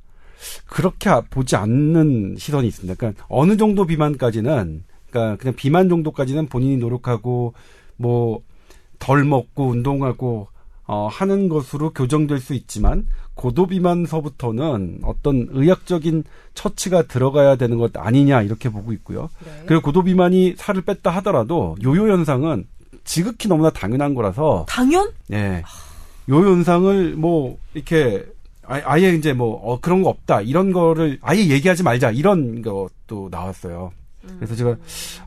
[0.67, 2.95] 그렇게 아- 보지 않는 시선이 있습니다.
[2.97, 7.53] 그러니까 어느 정도 비만까지는 그러니까 그냥 비만 정도까지는 본인이 노력하고
[7.97, 8.41] 뭐
[8.99, 10.47] 덜 먹고 운동하고
[10.87, 18.43] 어 하는 것으로 교정될 수 있지만 고도 비만서부터는 어떤 의학적인 처치가 들어가야 되는 것 아니냐
[18.43, 19.29] 이렇게 보고 있고요.
[19.43, 19.63] 네.
[19.65, 22.67] 그리고 고도 비만이 살을 뺐다 하더라도 요요 현상은
[23.03, 25.11] 지극히 너무나 당연한 거라서 당연?
[25.33, 25.63] 예.
[26.29, 28.25] 요 현상을 뭐 이렇게
[28.67, 33.29] 아- 아예 이제 뭐 어, 그런 거 없다 이런 거를 아예 얘기하지 말자 이런 것도
[33.31, 33.91] 나왔어요.
[34.37, 34.75] 그래서 제가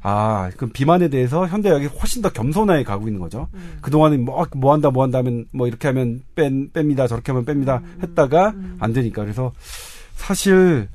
[0.03, 3.49] 아 그럼 비만에 대해서 현대의학이 훨씬 더 겸손하게 가고 있는 거죠.
[3.81, 7.45] 그 동안은 뭐, 뭐 한다 뭐 한다 하면 뭐 이렇게 하면 뺀 뺍니다 저렇게 하면
[7.45, 9.53] 뺍니다 했다가 안 되니까 그래서
[10.15, 10.89] 사실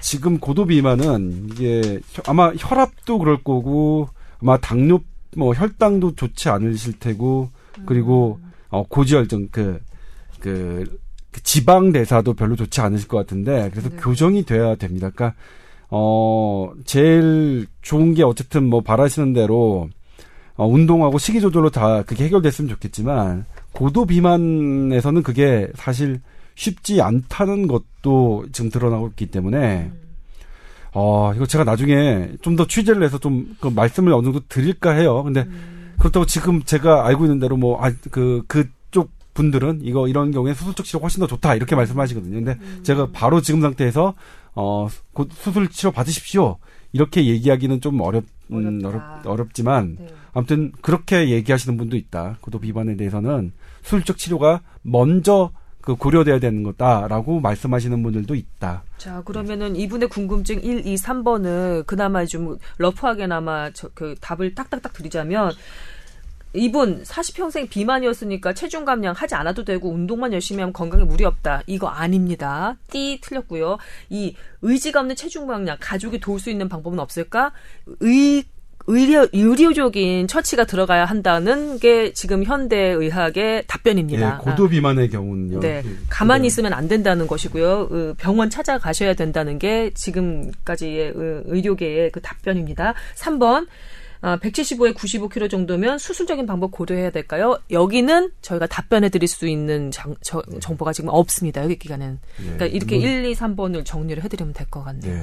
[0.00, 4.08] 지금 고도 비만은 이게 혀- 아마 혈압도 그럴 거고
[4.40, 5.00] 아마 당뇨
[5.36, 7.50] 뭐 혈당도 좋지 않으실 테고
[7.86, 9.80] 그리고 어 고지혈증 그,
[10.40, 10.98] 그,
[11.30, 13.96] 그 지방 대사도 별로 좋지 않으실 것 같은데 그래서 네.
[13.96, 15.10] 교정이 돼야 됩니다.
[15.10, 15.36] 그러니까
[15.90, 19.88] 어 제일 좋은 게 어쨌든 뭐 바라시는 대로
[20.56, 26.20] 어, 운동하고 식이 조절로 다 그게 해결됐으면 좋겠지만 고도 비만에서는 그게 사실
[26.54, 29.90] 쉽지 않다는 것도 지금 드러나고 있기 때문에
[30.92, 35.22] 어 이거 제가 나중에 좀 더 취재를 해서 좀 그 말씀을 어느 정도 드릴까 해요.
[35.22, 35.46] 근데
[35.98, 40.84] 그렇다고 지금 제가 알고 있는 대로 뭐 아 그 그쪽 분들은 이거 이런 경우에 수술적
[40.86, 42.34] 치료가 훨씬 더 좋다 이렇게 말씀하시거든요.
[42.44, 44.14] 근데 제가 바로 지금 상태에서
[44.60, 46.58] 어 곧 수술 치료 받으십시오
[46.92, 48.80] 이렇게 얘기하기는 좀 어렵 음.
[48.84, 50.08] 어렵 어렵지만 네.
[50.32, 52.36] 아무튼 그렇게 얘기하시는 분도 있다.
[52.40, 58.82] 고도 비만에 대해서는 수술적 치료가 먼저 그 고려돼야 되는 거다라고 말씀하시는 분들도 있다.
[58.98, 65.52] 자, 그러면은 이분의 궁금증 1, 2, 3번은 그나마 좀 러프하게나마 저, 그 답을 딱딱딱 드리자면
[66.52, 71.62] 이분 40평생 비만이었으니까 체중 감량 하지 않아도 되고 운동만 열심히 하면 건강에 무리 없다.
[71.66, 72.76] 이거 아닙니다.
[72.90, 73.78] 띠 틀렸고요.
[74.08, 77.52] 이 의지가 없는 체중 감량 가족이 도울 수 있는 방법은 없을까?
[78.00, 78.44] 의
[78.86, 84.40] 의료 의료적인 처치가 들어가야 한다는 게 지금 현대 의학의 답변입니다.
[84.40, 85.60] 예, 고도 비만의 경우는요.
[85.60, 86.46] 네, 예, 가만히 네.
[86.48, 87.88] 있으면 안 된다는 것이고요.
[87.90, 92.94] 어, 병원 찾아가셔야 된다는 게 지금까지의 어, 의료계의 그 답변입니다.
[93.16, 93.66] 3번.
[94.22, 97.58] 아, 175에 95kg 정도면 수술적인 방법 고려해야 될까요?
[97.70, 101.62] 여기는 저희가 답변해 드릴 수 있는 장- 저- 정보가 지금 없습니다.
[101.64, 102.18] 여기 기간은.
[102.36, 105.14] 그러니까 이렇게 뭐- 1, 2, 3번을 정리를 해드리면 될 것 같네요.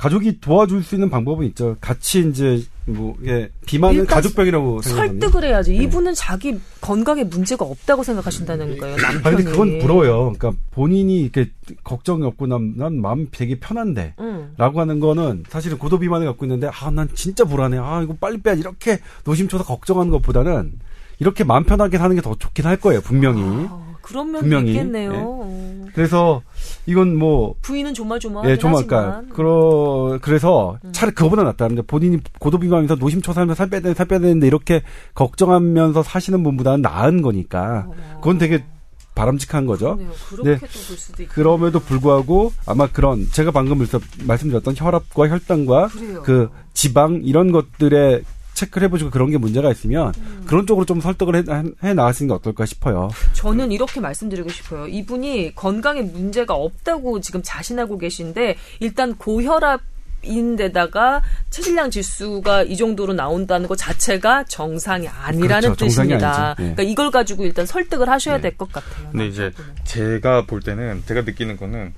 [0.00, 0.02] 네.
[0.02, 1.76] 가족이 도와줄 수 있는 방법은 있죠.
[1.80, 5.26] 같이 이제 뭐 이게 비만은 가족병이라고 생각합니다.
[5.26, 5.76] 설득을 해야지.
[5.76, 8.96] 이분은 자기 건강에 문제가 없다고 생각하신다는 거예요.
[8.96, 9.36] 아 남편이.
[9.36, 10.32] 근데 그건 부러워요.
[10.38, 11.50] 그러니까 본인이 이렇게
[11.84, 14.14] 걱정이 없고 난, 난 마음 되게 편한데.
[14.20, 14.52] 응.
[14.56, 17.76] 라고 하는 거는 사실은 고도 비만을 갖고 있는데 아 난 진짜 불안해.
[17.78, 18.60] 아 이거 빨리 빼야지.
[18.60, 20.72] 이렇게 노심초사 걱정하는 것보다는
[21.18, 23.02] 이렇게 마음 편하게 사는 게 더 좋긴 할 거예요.
[23.02, 23.42] 분명히.
[23.68, 25.12] 아, 그런 면도 분명히, 있겠네요.
[25.12, 25.16] 예.
[25.22, 25.86] 어.
[25.94, 26.42] 그래서
[26.86, 30.92] 이건 뭐 부인은 조마조마하긴 예, 하지만 그러 그래서 음.
[30.92, 31.68] 차라리 그거보다 낫다.
[31.68, 34.82] 근데 본인이 고도 비만하면서 노심초사하면서 살 빼야 되는데 살 빼야 되는데 이렇게
[35.14, 38.64] 걱정하면서 사시는 분보다는 나은 거니까 그건 되게
[39.14, 39.98] 바람직한 거죠.
[40.28, 40.58] 그러네요.
[40.58, 41.26] 네.
[41.28, 46.22] 그럼에도 불구하고 아마 그런 제가 방금 말씀- 말씀드렸던 혈압과 혈당과 그래요.
[46.22, 48.22] 그 지방 이런 것들에
[48.60, 50.44] 체크를 해보시고 그런 게 문제가 있으면 음.
[50.46, 51.42] 그런 쪽으로 좀 설득을 해,
[51.82, 53.08] 해 나가시는 게 어떨까 싶어요.
[53.32, 54.86] 저는 이렇게 말씀드리고 싶어요.
[54.86, 59.80] 이분이 건강에 문제가 없다고 지금 자신하고 계신데 일단 고혈압
[60.22, 65.86] 인데다가 체질량 지수가 이 정도로 나온다는 것 자체가 정상이 아니라는 그렇죠.
[65.86, 66.50] 뜻입니다.
[66.58, 66.62] 예.
[66.62, 68.42] 그러니까 이걸 가지고 일단 설득을 하셔야 네.
[68.42, 69.08] 될것 같아요.
[69.12, 69.50] 근데 이제
[69.84, 71.94] 제가 볼 때는 제가 느끼는 거는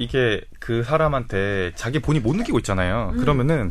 [0.00, 3.12] 이게 그 사람한테 자기 본이 못 느끼고 있잖아요.
[3.14, 3.20] 음.
[3.20, 3.70] 그러면은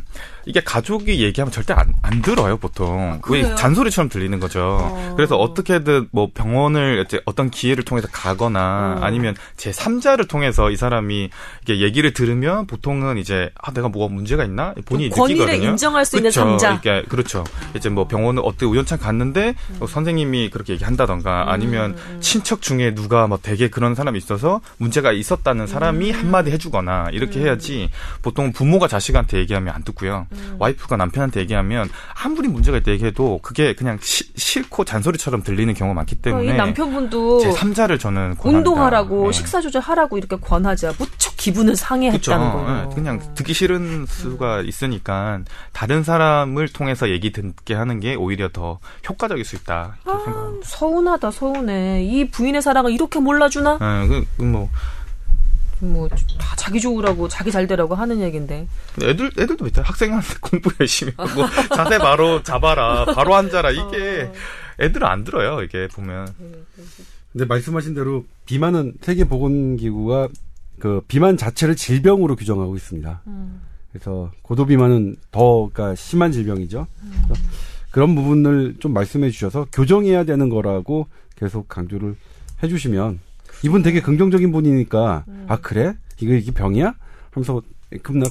[0.50, 3.20] 이게 가족이 얘기하면 절대 안, 안 들어요, 보통.
[3.30, 3.56] 왜 아, 그래요?
[3.56, 4.80] 잔소리처럼 들리는 거죠.
[4.82, 5.14] 어.
[5.16, 9.06] 그래서 어떻게든 뭐 병원을 이제 어떤 기회를 통해서 가거나 어.
[9.06, 11.30] 아니면 제 3자를 통해서 이 사람이
[11.62, 15.70] 이게 얘기를 들으면 보통은 이제 아 내가 뭐가 문제가 있나 본인이 좀 권위를 느끼거든요.
[15.70, 16.40] 인정할 수 있는 그쵸.
[16.40, 16.74] 삼자.
[16.74, 17.44] 이게 그렇죠.
[17.76, 23.28] 이제 뭐 병원을 어떻게 우연찮 갔는데 어, 선생님이 그렇게 얘기한다던가 음, 아니면 친척 중에 누가
[23.28, 26.20] 뭐 되게 그런 사람이 있어서 문제가 있었다는 사람이 음.
[26.20, 27.92] 한마디 해주거나 이렇게 해야지
[28.24, 30.26] 보통 부모가 자식한테 얘기하면 안 듣고요.
[30.32, 30.39] 음.
[30.60, 31.90] 와이프가 남편한테 얘기하면
[32.24, 37.40] 아무리 문제가 있다 얘기해도 그게 그냥 시- 싫고 잔소리처럼 들리는 경우가 많기 때문에 이 남편분도
[37.40, 38.48] 제 3자를 저는 권합니다.
[38.70, 39.32] 운동하라고 네.
[39.32, 41.76] 식사 조절하라고 이렇게 권하자 무척 기분을.
[41.76, 42.88] 상해했다는 거예요.
[42.92, 45.40] 예, 그냥 듣기 싫은 수가 있으니까
[45.72, 49.96] 다른 사람을 통해서 얘기 듣게 하는 게 오히려 더 효과적일 수 있다.
[50.04, 50.68] 생각합니다.
[50.68, 52.04] 서운하다 서운해.
[52.04, 53.80] 이 부인의 사랑을 이렇게 몰라주나?
[53.82, 54.70] 예, 그, 그 뭐,
[55.80, 58.68] 뭐 다 자기 좋으라고 자기 잘 되라고 하는 얘긴데.
[59.04, 59.88] 애들, 애들도 있잖아.
[59.88, 61.44] 학생한테 공부 열심히 하고,
[61.76, 63.72] 자세 바로 잡아라, 바로 앉아라.
[63.72, 64.32] 이게,
[64.80, 66.28] 애들은 안 들어요, 이게 보면.
[67.32, 70.30] 근데 말씀하신 대로 비만은 세계보건기구가
[70.80, 73.22] 그 비만 자체를 질병으로 규정하고 있습니다.
[73.92, 76.88] 그래서 고도 비만은 더 그러니까 심한 질병이죠.
[77.28, 77.42] 그래서
[77.92, 82.16] 그런 부분을 좀 말씀해 주셔서 교정해야 되는 거라고 계속 강조를
[82.64, 83.20] 해주시면
[83.64, 86.94] 이분 되게 긍정적인 분이니까 아 그래 이거 이게 병이야
[87.32, 87.62] 하면서
[88.04, 88.30] 그럼 나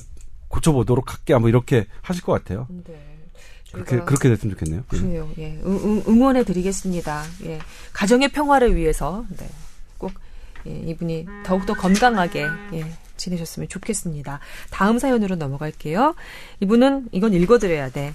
[0.49, 2.67] 고쳐보도록 할게 뭐 이렇게 하실 것 같아요.
[2.85, 3.19] 네.
[3.73, 4.83] 그렇게 그렇게 됐으면 좋겠네요.
[4.93, 4.97] 예.
[4.99, 5.31] 그래요.
[5.39, 5.61] 예.
[5.65, 7.23] 응, 응원해 드리겠습니다.
[7.45, 7.59] 예.
[7.93, 9.49] 가정의 평화를 위해서 네.
[9.99, 10.13] 꼭
[10.67, 12.93] 예, 이분이 더욱더 건강하게 예.
[13.17, 14.41] 지내셨으면 좋겠습니다.
[14.71, 16.15] 다음 사연으로 넘어갈게요.
[16.61, 18.15] 이분은 이건 읽어드려야 돼.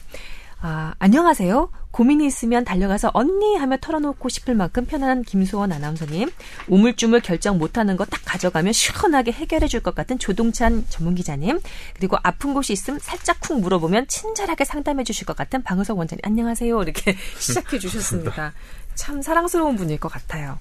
[0.65, 1.69] 아, 안녕하세요.
[1.91, 6.31] 고민이 있으면 달려가서 언니 하며 털어놓고 싶을 만큼 편안한 김수원 아나운서님.
[6.69, 11.59] 우물쭈물 결정 못하는 거 딱 가져가면 시원하게 해결해 줄 것 같은 조동찬 전문 기자님.
[11.97, 16.21] 그리고 아픈 곳이 있음 살짝 쿵 물어보면 친절하게 상담해 주실 것 같은 방우석 원장님.
[16.23, 16.81] 안녕하세요.
[16.81, 18.53] 이렇게 시작해 주셨습니다.
[18.95, 20.59] 참 사랑스러운 분일 것 같아요.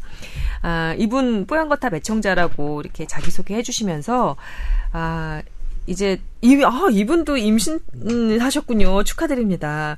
[0.62, 4.34] 아, 이분 뽀얀거탑 애청자라고 이렇게 자기소개 해 주시면서,
[4.92, 5.42] 아,
[5.86, 9.02] 이제, 이, 아, 이분도 임신하셨군요.
[9.04, 9.96] 축하드립니다.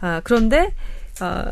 [0.00, 0.72] 아, 그런데,
[1.20, 1.50] 아,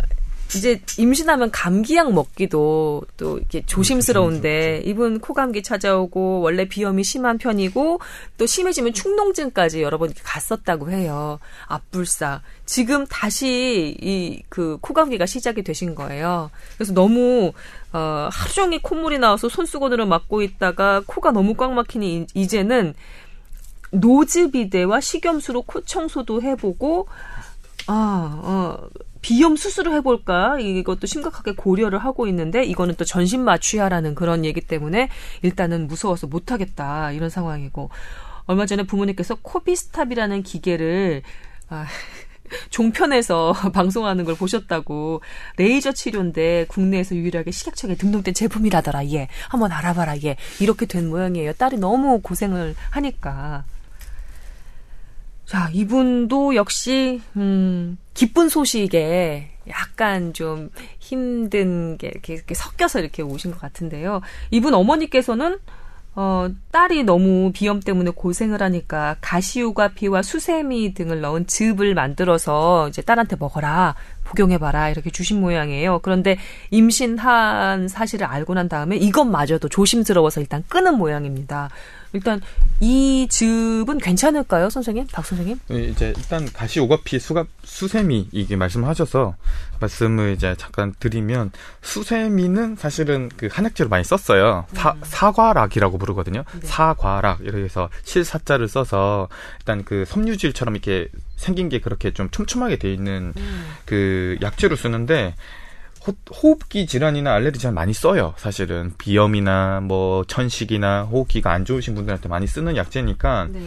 [0.54, 8.00] 이제 임신하면 감기약 먹기도 또 이렇게 조심스러운데 이분 코감기 찾아오고 원래 비염이 심한 편이고
[8.36, 11.38] 또 심해지면 축농증까지 여러 번 갔었다고 해요.
[11.68, 12.42] 앞불사.
[12.66, 16.50] 지금 다시 이 그 코감기가 시작이 되신 거예요.
[16.76, 17.52] 그래서 너무
[17.94, 22.92] 어 하루 종일 콧물이 나와서 손수건으로 막고 있다가 코가 너무 꽉 막히니 이- 이제는
[23.92, 27.08] 노즈비데와 식염수로 코 청소도 해보고
[27.86, 28.88] 아, 어,
[29.22, 30.58] 비염 수술을 해볼까?
[30.58, 35.08] 이것도 심각하게 고려를 하고 있는데, 이거는 또 전신 마취하라는 그런 얘기 때문에,
[35.42, 37.12] 일단은 무서워서 못하겠다.
[37.12, 37.90] 이런 상황이고.
[38.46, 41.22] 얼마 전에 부모님께서 코비스탑이라는 기계를,
[41.68, 41.86] 아,
[42.70, 45.22] 종편에서 방송하는 걸 보셨다고
[45.56, 49.06] 레이저 치료인데 국내에서 유일하게 식약청에 등록된 제품이라더라.
[49.12, 49.28] 예.
[49.48, 50.18] 한번 알아봐라.
[50.24, 50.36] 예.
[50.60, 51.54] 이렇게 된 모양이에요.
[51.54, 53.64] 딸이 너무 고생을 하니까.
[55.46, 63.52] 자, 이분도 역시 음, 기쁜 소식에 약간 좀 힘든 게 이렇게, 이렇게 섞여서 이렇게 오신
[63.52, 64.20] 것 같은데요.
[64.50, 65.58] 이분 어머니께서는
[66.14, 73.00] 어, 딸이 너무 비염 때문에 고생을 하니까 가시오가 피와 수세미 등을 넣은 즙을 만들어서 이제
[73.00, 73.94] 딸한테 먹어라.
[74.24, 74.90] 복용해봐라.
[74.90, 76.00] 이렇게 주신 모양이에요.
[76.00, 76.36] 그런데
[76.70, 81.70] 임신한 사실을 알고 난 다음에 이것마저도 조심스러워서 일단 끊은 모양입니다.
[82.12, 82.40] 일단
[82.80, 85.06] 이 즙은 괜찮을까요, 선생님?
[85.12, 85.58] 박 선생님?
[85.68, 89.36] 네, 이제 일단 가시 오가피 수갑 수세미 이게 말씀하셔서
[89.80, 94.66] 말씀을 이제 잠깐 드리면 수세미는 사실은 그 한약재로 많이 썼어요.
[94.74, 95.00] 사, 음.
[95.02, 96.44] 사과락이라고 부르거든요.
[96.60, 96.66] 네.
[96.66, 99.28] 사과락 이렇게 해서 실사자를 써서
[99.60, 103.72] 일단 그 섬유질처럼 이렇게 생긴 게 그렇게 좀 촘촘하게 돼 있는 음.
[103.84, 105.34] 그 약재로 쓰는데
[106.06, 108.34] 호,흡기 질환이나 알레르기 잘 많이 써요.
[108.36, 113.60] 사실은 비염이나 뭐 천식이나 호흡기가 안 좋으신 분들한테 많이 쓰는 약재니까 네.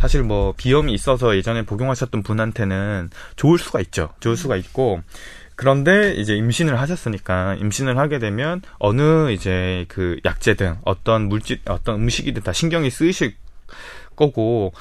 [0.00, 4.10] 사실 뭐 비염이 있어서 예전에 복용하셨던 분한테는 좋을 수가 있죠.
[4.20, 5.02] 좋을 수가 있고
[5.54, 11.96] 그런데 이제 임신을 하셨으니까 임신을 하게 되면 어느 이제 그 약재 등 어떤 물질 어떤
[11.96, 13.34] 음식이든 다 신경이 쓰이실
[14.16, 14.72] 거고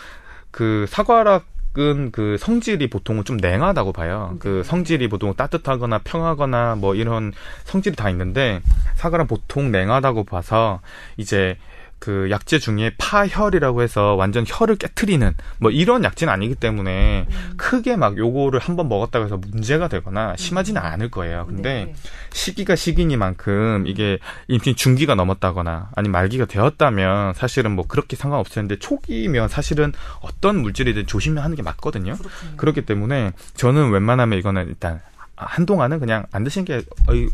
[0.50, 4.36] 그 사과락 은 그 성질이 보통은 좀 냉하다고 봐요.
[4.40, 4.64] 그 네.
[4.64, 7.32] 성질이 보통 따뜻하거나 평하거나 뭐 이런
[7.64, 8.62] 성질이 다 있는데
[8.96, 10.82] 사과는 보통 냉하다고 봐서
[11.18, 11.58] 이제
[12.02, 17.54] 그 약재 중에 파혈이라고 해서 완전 혈을 깨트리는 뭐 이런 약재는 아니기 때문에 음.
[17.58, 20.86] 크게 막 요거를 한번 먹었다고 해서 문제가 되거나 심하지는 음.
[20.88, 21.46] 않을 거예요.
[21.46, 21.96] 근데 네.
[22.34, 29.48] 시기가 시기니만큼 이게 임신 중기가 넘었다거나 아니 말기가 되었다면 사실은 뭐 그렇게 상관없을 텐데 초기면
[29.48, 32.18] 사실은 어떤 물질이든 조심하는 게 맞거든요.
[32.18, 32.58] 그렇군요.
[32.58, 35.02] 그렇기 때문에 저는 웬만하면 이거는 일단
[35.36, 36.82] 한동안은 그냥 안 드시는 게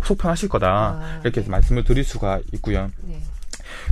[0.03, 1.49] 속편하실 거다 아, 이렇게 네.
[1.49, 2.91] 말씀을 드릴 수가 있고요.
[3.03, 3.21] 네.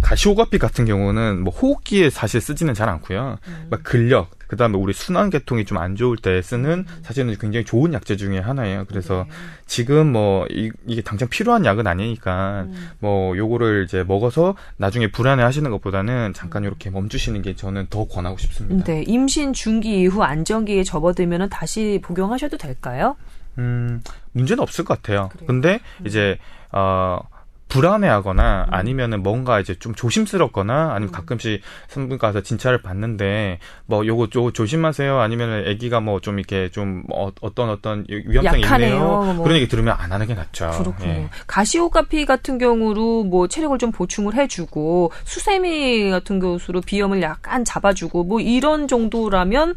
[0.05, 3.39] 가시오가피 같은 경우는 뭐 호흡기에 사실 쓰지는 잘 않고요.
[3.47, 3.67] 음.
[3.71, 7.01] 막 근력, 그 다음에 우리 순환 계통이 좀 안 좋을 때 쓰는 음.
[7.01, 8.85] 사실은 굉장히 좋은 약재 중에 하나예요.
[8.87, 9.33] 그래서 네.
[9.65, 12.91] 지금 뭐 이, 게 당장 필요한 약은 아니니까 음.
[12.99, 16.93] 뭐 요거를 이제 먹어서 나중에 불안해 하시는 것보다는 잠깐 이렇게 음.
[16.93, 18.85] 멈추시는 게 저는 더 권하고 싶습니다.
[18.85, 19.03] 네.
[19.07, 23.17] 임신 중기 이후 안정기에 접어들면 다시 복용하셔도 될까요?
[23.57, 25.29] 음, 문제는 없을 것 같아요.
[25.29, 25.47] 그래요.
[25.47, 26.05] 근데 음.
[26.07, 26.37] 이제,
[26.71, 27.19] 어,
[27.67, 28.73] 불안해하거나 음.
[28.73, 31.11] 아니면은 뭔가 이제 좀 조심스럽거나 아니면 음.
[31.11, 37.03] 가끔씩 산부인 가서 진찰을 받는데 뭐 요거 요 조심하세요 아니면은 아기가 뭐 좀 이렇게 좀
[37.11, 38.93] 어, 떤 어떤 위험성이 약하네요.
[38.95, 39.43] 있네요 뭐.
[39.43, 40.71] 그런 얘기 들으면 안 하는 게 낫죠.
[40.77, 41.09] 그렇군요.
[41.09, 41.29] 예.
[41.47, 48.39] 가시오카피 같은 경우로 뭐 체력을 좀 보충을 해주고 수세미 같은 경우로 비염을 약간 잡아주고 뭐
[48.39, 49.75] 이런 정도라면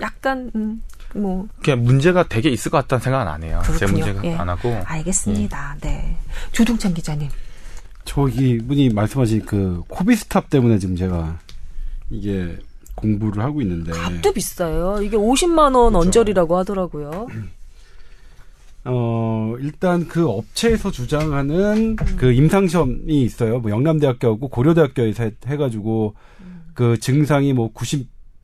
[0.00, 0.82] 약간 음,
[1.14, 3.60] 뭐 그냥 문제가 되게 있을 것 같다는 생각은 안 해요.
[3.64, 3.78] 그렇군요.
[3.78, 4.34] 제 문제가 예.
[4.34, 4.82] 안 하고.
[4.84, 5.76] 알겠습니다.
[5.84, 5.88] 예.
[5.88, 6.16] 네.
[6.52, 7.28] 조동찬 기자님.
[8.04, 11.38] 저기 분이 말씀하신 그 코비스탑 때문에 지금 제가
[12.10, 12.56] 이게
[12.94, 15.00] 공부를 하고 있는데 값도 비싸요.
[15.02, 15.98] 이게 50만 원 그렇죠.
[15.98, 17.26] 언저리라고 하더라고요.
[18.88, 22.16] 어, 일단 그 업체에서 주장하는 음.
[22.16, 23.58] 그 임상시험이 있어요.
[23.58, 26.62] 뭐 영남대학교하고 고려대학교에서 해, 해가지고 음.
[26.72, 27.70] 그 증상이 뭐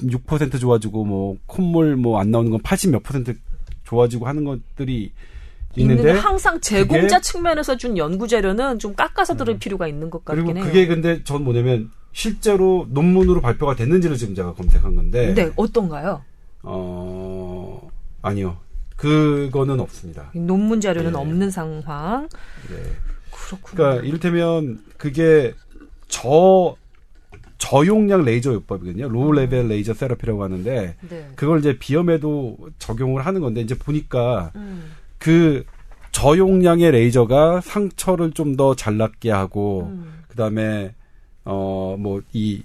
[0.08, 3.36] 96% 좋아지고 뭐 콧물 뭐 안 나오는 건 80 몇 퍼센트
[3.84, 5.12] 좋아지고 하는 것들이
[5.76, 9.58] 있는데 항상 제공자 측면에서 준 연구 자료는 좀 깎아서 들을 음.
[9.58, 10.66] 필요가 있는 것 같긴 그리고 해요.
[10.66, 15.32] 그게 근데 전 뭐냐면 실제로 논문으로 발표가 됐는지를 지금 제가 검색한 건데.
[15.34, 16.22] 네, 어떤가요?
[16.62, 18.58] 어, 아니요.
[18.96, 20.30] 그거는 없습니다.
[20.34, 21.18] 논문 자료는 네.
[21.18, 22.28] 없는 상황.
[22.68, 22.76] 네.
[23.30, 23.76] 그렇군요.
[23.76, 25.54] 그러니까 이를테면 그게
[26.08, 26.76] 저
[27.62, 29.08] 저용량 레이저 요법이거든요.
[29.08, 29.36] low 음.
[29.36, 31.28] level laser therapy라고 하는데 네.
[31.36, 34.90] 그걸 이제 비염에도 적용을 하는 건데 이제 보니까 음.
[35.18, 35.64] 그
[36.10, 40.24] 저용량의 레이저가 상처를 좀 더 잘 낫게 하고 음.
[40.28, 40.92] 그다음에
[41.44, 42.64] 어 뭐 이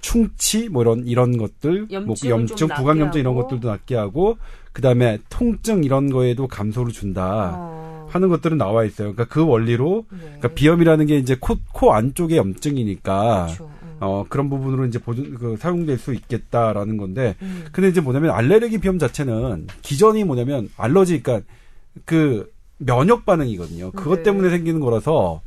[0.00, 4.38] 충치 뭐 이런 이런 것들 뭐 염증 부강염증 이런 것들도 낫게 하고
[4.72, 7.54] 그다음에 통증 이런 거에도 감소를 준다.
[7.56, 8.06] 어.
[8.08, 9.12] 하는 것들은 나와 있어요.
[9.12, 10.18] 그러니까 그 원리로 네.
[10.20, 13.75] 그러니까 비염이라는 게 이제 코, 코 안쪽의 염증이니까 그렇죠.
[13.96, 13.98] 음.
[14.00, 17.64] 어 그런 부분으로 이제 보존 그 사용될 수 있겠다라는 건데 음.
[17.72, 21.46] 근데 이제 뭐냐면 알레르기 비염 자체는 기전이 뭐냐면 알러지 그러니까
[22.04, 23.92] 그 면역 반응이거든요.
[23.92, 24.22] 그것 네.
[24.24, 25.40] 때문에 생기는 거라서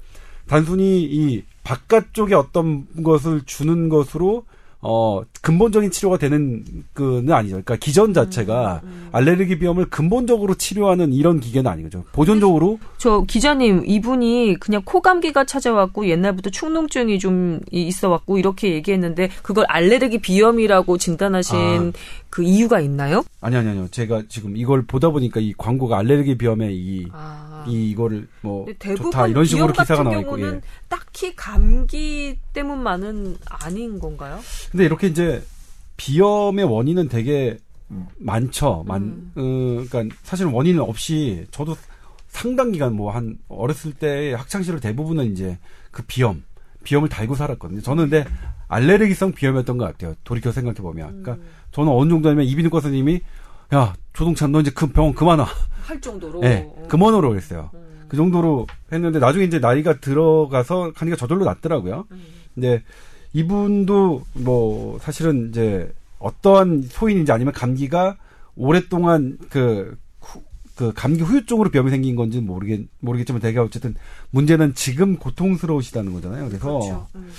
[0.48, 4.46] 단순히 이 바깥쪽에 어떤 것을 주는 것으로
[4.82, 6.64] 어 근본적인 치료가 되는
[6.94, 7.56] 그는 아니죠.
[7.56, 12.06] 그러니까 기전 자체가 알레르기 비염을 근본적으로 치료하는 이런 기계는 아니죠.
[12.14, 19.30] 보존적으로 저 기자님 이분이 그냥 코 감기가 찾아왔고 옛날부터 축농증이 좀 이- 있어왔고 이렇게 얘기했는데
[19.44, 21.92] 그걸 알레르기 비염이라고 진단하신
[22.30, 23.24] 그 이유가 있나요?
[23.42, 23.88] 아니 아니 아니요.
[23.92, 27.49] 제가 지금 이걸 보다 보니까 이 광고가 알레르기 비염에 이 아.
[27.68, 30.62] 이 이거를 뭐 대부분 좋다 이런 식으로 기사가 나와 있고 예.
[30.88, 34.40] 딱히 감기 때문만은 아닌 건가요?
[34.72, 35.44] 근데 이렇게 이제
[35.98, 37.58] 비염의 원인은 되게
[38.18, 38.84] 많죠.
[38.88, 41.76] 많, 어, 그러니까 사실은 원인 없이 저도
[42.28, 45.58] 상당 기간 뭐 한 어렸을 때 학창 시절 대부분은 이제
[45.92, 46.44] 그 비염,
[46.84, 47.82] 비염을 달고 살았거든요.
[47.82, 48.30] 저는 근데
[48.68, 50.14] 알레르기성 비염이었던 것 같아요.
[50.24, 51.24] 돌이켜 생각해 보면.
[51.24, 53.22] 그러니까 저는 어느 정도냐면 이비인후과 선생님이
[53.74, 55.48] 야 조동찬 너 이제 그 병원 그만 와.
[55.84, 56.44] 할 정도로.
[56.44, 57.72] 예, 그만 오라고 그랬어요.
[58.08, 62.06] 그 정도로 했는데 나중에 이제 나이가 들어가서 하니까 저절로 낫더라고요.
[62.56, 62.84] 근데
[63.34, 68.18] 이분도 뭐 사실은 이제 어떠한 소인인지 아니면 감기가
[68.56, 70.42] 오랫동안 그, 후-
[70.76, 73.96] 그 감기 후유증으로 비염이 생긴 건지는 모르겠, 모르겠지만 되게 어쨌든
[74.32, 76.48] 문제는 지금 고통스러우시다는 거잖아요.
[76.50, 76.66] 그래서.
[76.80, 77.08] 그렇죠.
[77.16, 77.30] 음.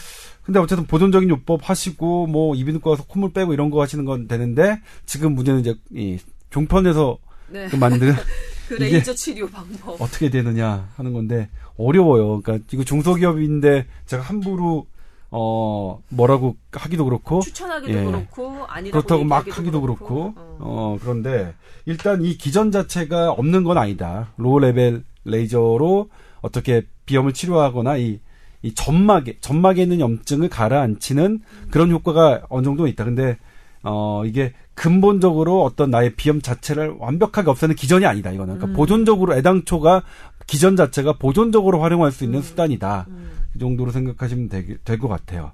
[0.50, 4.80] 근데 어쨌든 보존적인 요법 하시고 뭐 이비인후과 가서 콧물 빼고 이런 거 하시는 건 되는데
[5.06, 6.18] 지금 문제는 이제 이
[6.50, 7.18] 종편에서
[7.50, 7.68] 네.
[7.68, 8.12] 그 만든
[8.66, 10.02] 그 레이저 치료 방법.
[10.02, 12.40] 어떻게 되느냐 하는 건데 어려워요.
[12.40, 14.86] 그러니까 이거 중소기업인데 제가 함부로
[15.30, 18.04] 어 뭐라고 하기도 그렇고 추천하기도 예.
[18.04, 20.56] 그렇고 아니라고 그렇다고 막 하기도 그렇고 어.
[20.58, 21.54] 어 그런데
[21.86, 24.32] 일단 이 기전 자체가 없는 건 아니다.
[24.36, 28.18] low level laser로 어떻게 비염을 치료하거나 이
[28.62, 31.40] 이 점막에 점막에 있는 염증을 가라앉히는
[31.70, 33.04] 그런 효과가 어느 정도 있다.
[33.04, 33.38] 근데
[33.82, 38.30] 어 이게 근본적으로 어떤 나의 비염 자체를 완벽하게 없애는 기전이 아니다.
[38.30, 40.02] 이거는 그러니까 보존적으로 애당초가
[40.46, 43.06] 기전 자체가 보존적으로 활용할 수 있는 수단이다.
[43.52, 45.50] 그 정도로 생각하시면 될 것 같아요.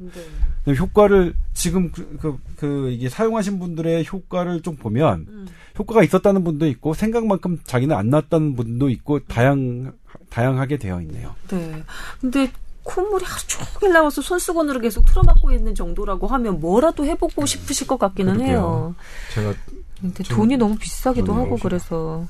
[0.65, 0.75] 네.
[0.75, 5.47] 효과를 지금 그, 그, 그 이게 사용하신 분들의 효과를 좀 보면 음.
[5.79, 9.93] 효과가 있었다는 분도 있고 생각만큼 자기는 안 났다는 분도 있고 다양
[10.31, 11.35] 다양하게 되어 있네요.
[11.49, 11.83] 네.
[12.21, 12.51] 근데
[12.87, 18.35] 콧물이 하루 종일 나와서 손수건으로 계속 틀어막고 있는 정도라고 하면 뭐라도 해보고 싶으실 것 같기는
[18.35, 18.51] 그러게요.
[18.57, 18.95] 해요.
[19.35, 19.55] 제가
[20.01, 21.63] 근데 좀 돈이 너무 비싸기도 하고 진짜.
[21.63, 22.27] 그래서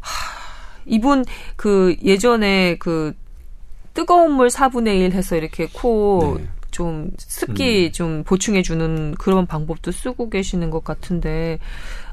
[0.00, 1.24] 하, 이분
[1.56, 3.12] 그 예전에 그
[3.94, 6.48] 뜨거운 물 4분의 1 해서 이렇게 코 네.
[6.70, 7.92] 좀 습기 음.
[7.92, 11.58] 좀 보충해 주는 그런 방법도 쓰고 계시는 것 같은데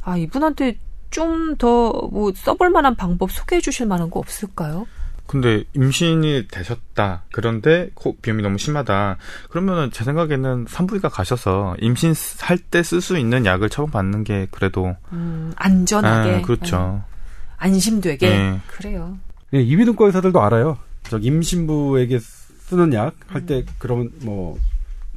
[0.02, 0.78] 아 이분한테
[1.12, 4.86] 좀 더 뭐 써볼 만한 방법 소개해 주실 만한 거 없을까요?
[5.28, 7.24] 근데 임신이 되셨다.
[7.32, 9.18] 그런데 코 비염이 너무 심하다.
[9.50, 15.52] 그러면은 제 생각에는 산부인과 가셔서 임신할 때 쓸 수 있는 약을 처방받는 게 그래도 음,
[15.58, 17.04] 안전하게 아, 그렇죠.
[17.04, 17.14] 음,
[17.58, 18.60] 안심되게 네.
[18.68, 19.18] 그래요.
[19.54, 20.78] 예, 이비인후과 의사들도 알아요.
[21.04, 24.58] 저 임신부에게 쓰는 약 할때 그러면 뭐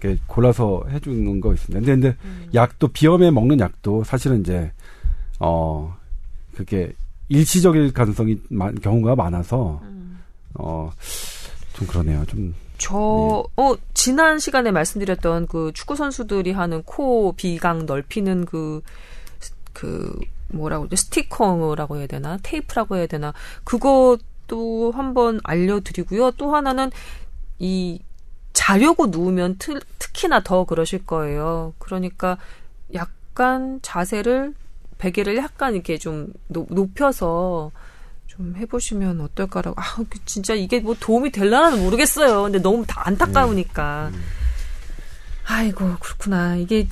[0.01, 1.87] 이렇게 골라서 해주는 거 있습니다.
[1.87, 4.73] 근데 근데 약도 비염에 먹는 약도 사실은 이제
[5.39, 5.97] 어
[6.55, 6.93] 그게
[7.29, 9.81] 일시적일 가능성이 많, 경우가 많아서
[10.55, 10.91] 어
[11.81, 12.25] 좀 그러네요.
[12.27, 13.63] 좀 저, 네.
[13.63, 18.83] 어, 지난 시간에 말씀드렸던 그 축구 선수들이 하는 코 비강 넓히는 그,
[19.73, 20.89] 그, 뭐라고?
[20.95, 22.39] 스티커라고 해야 되나?
[22.43, 23.35] 테이프라고 해야 되나?
[23.65, 26.33] 그것도 한번 알려드리고요.
[26.33, 26.91] 또 하나는
[27.59, 28.01] 이,
[28.53, 31.75] 자려고 누우면 트, 특히나 더 그러실 거예요.
[31.79, 32.39] 그러니까
[32.95, 34.55] 약간 자세를,
[34.99, 37.71] 베개를 약간 이렇게 좀 높, 높여서
[38.41, 39.79] 좀 해보시면 어떨까라고.
[39.79, 42.45] 아, 그 진짜 이게 뭐 도움이 될라는 모르겠어요.
[42.45, 44.11] 근데 너무 다 안타까우니까.
[45.45, 46.57] 아이고, 그렇구나.
[46.57, 46.89] 이게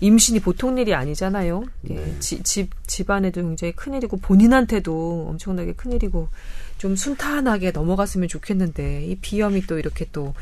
[0.00, 1.64] 임신이 보통 일이 아니잖아요.
[1.88, 6.28] 예, 지- 집, 집안에도 굉장히 큰일이고, 본인한테도 엄청나게 큰일이고,
[6.76, 10.34] 좀 순탄하게 넘어갔으면 좋겠는데, 이 비염이 또 이렇게 또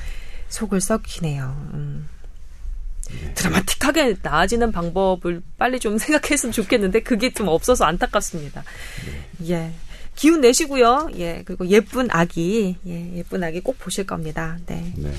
[0.49, 1.71] 속을 썩히네요.
[1.75, 2.09] 음.
[3.35, 8.65] 드라마틱하게 나아지는 방법을 빨리 좀 생각했으면 좋겠는데 그게 좀 없어서 안타깝습니다.
[9.49, 9.73] 예.
[10.15, 11.11] 기운 내시고요.
[11.17, 11.43] 예.
[11.45, 14.59] 그리고 예쁜 아기, 예, 예쁜 아기 꼭 보실 겁니다.
[14.67, 14.93] 네.
[14.97, 15.13] 네.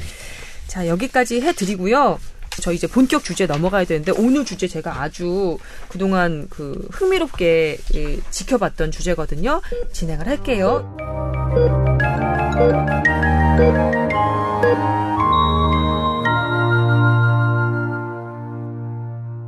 [0.67, 2.19] 자, 여기까지 해 드리고요.
[2.61, 5.57] 저 이제 본격 주제 넘어가야 되는데 오늘 주제 제가 아주
[5.89, 9.61] 그동안 그 흥미롭게 예, 지켜봤던 주제거든요.
[9.91, 10.95] 진행을 할게요.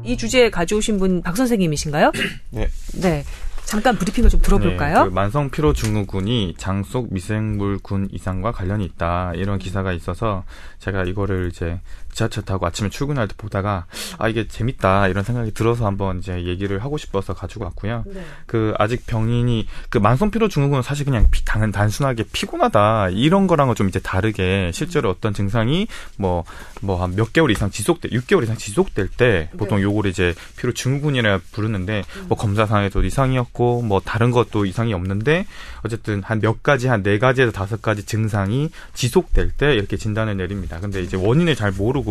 [0.05, 2.11] 이 주제 가져오신 분 박 선생님이신가요?
[2.51, 2.67] 네.
[3.01, 3.23] 네.
[3.65, 5.03] 잠깐 브리핑을 좀 들어볼까요?
[5.05, 10.43] 네, 그 만성 피로 증후군이 장 속 미생물군 이상과 관련이 있다 이런 기사가 있어서
[10.77, 11.79] 제가 이거를 이제
[12.16, 13.86] 지하철 타고 아침에 출근할 때 보다가
[14.18, 18.03] 아 이게 재밌다 이런 생각이 들어서 한번 이제 얘기를 하고 싶어서 가지고 왔고요.
[18.07, 18.26] 네.
[18.47, 23.76] 그 아직 병인이 그 만성 피로 증후군은 사실 그냥 피, 당 단순하게 피곤하다 이런 거랑은
[23.76, 25.88] 좀 이제 다르게 실제로 어떤 증상이
[26.18, 26.43] 뭐
[26.82, 29.84] 뭐 한 몇 개월 이상 지속돼 6개월 이상 지속될 때 보통 네.
[29.84, 35.45] 요거를 이제 피로 증후군이라 부르는데 뭐 검사상에도 이상이었고 뭐 다른 것도 이상이 없는데
[35.84, 40.80] 어쨌든 한 몇 가지 한 네 가지에서 다섯 가지 증상이 지속될 때 이렇게 진단을 내립니다.
[40.80, 42.04] 근데 이제 원인을 잘 모르고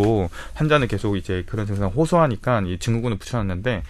[0.55, 3.83] 환자는 계속 이제 그런 증상 호소하니까 이 증후군을 붙여놨는데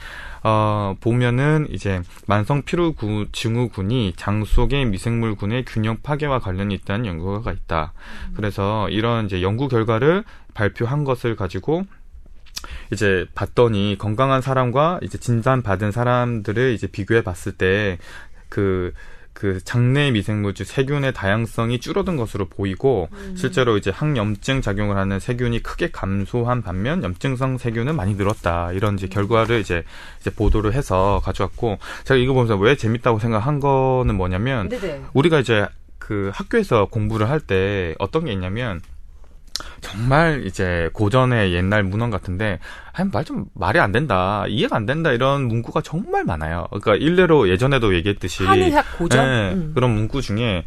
[0.43, 2.95] 어 보면은 이제 만성 피로
[3.33, 7.93] 증후군이 장 속의 미생물군의 균형 파괴와 관련이 있다는 연구가 있다.
[8.37, 11.85] 그래서 이런 이제 연구 결과를 발표한 것을 가지고
[12.93, 18.93] 이제 봤더니 건강한 사람과 이제 진단 받은 사람들을 이제 비교해 봤을 때그
[19.35, 23.35] 그 장내 미생물질 세균의 다양성이 줄어든 것으로 보이고 음.
[23.37, 29.09] 실제로 이제 항염증 작용을 하는 세균이 크게 감소한 반면 염증성 세균은 많이 늘었다 이런 이제
[29.09, 29.85] 결과를 이제
[30.21, 35.03] 이제 보도를 해서 가져왔고 제가 이거 보면서 왜 재밌다고 생각한 거는 뭐냐면 네네.
[35.13, 35.67] 우리가 이제
[35.99, 38.81] 그 학교에서 공부를 할 때 어떤 게 있냐면
[39.81, 42.59] 정말 이제 고전의 옛날 문헌 같은데
[43.13, 46.67] 말좀 말이 안 된다 이해가 안 된다 이런 문구가 정말 많아요.
[46.71, 49.73] 그러니까 일례로 예전에도 얘기했듯이 한의학 고전 예, 음.
[49.75, 50.65] 그런 문구 중에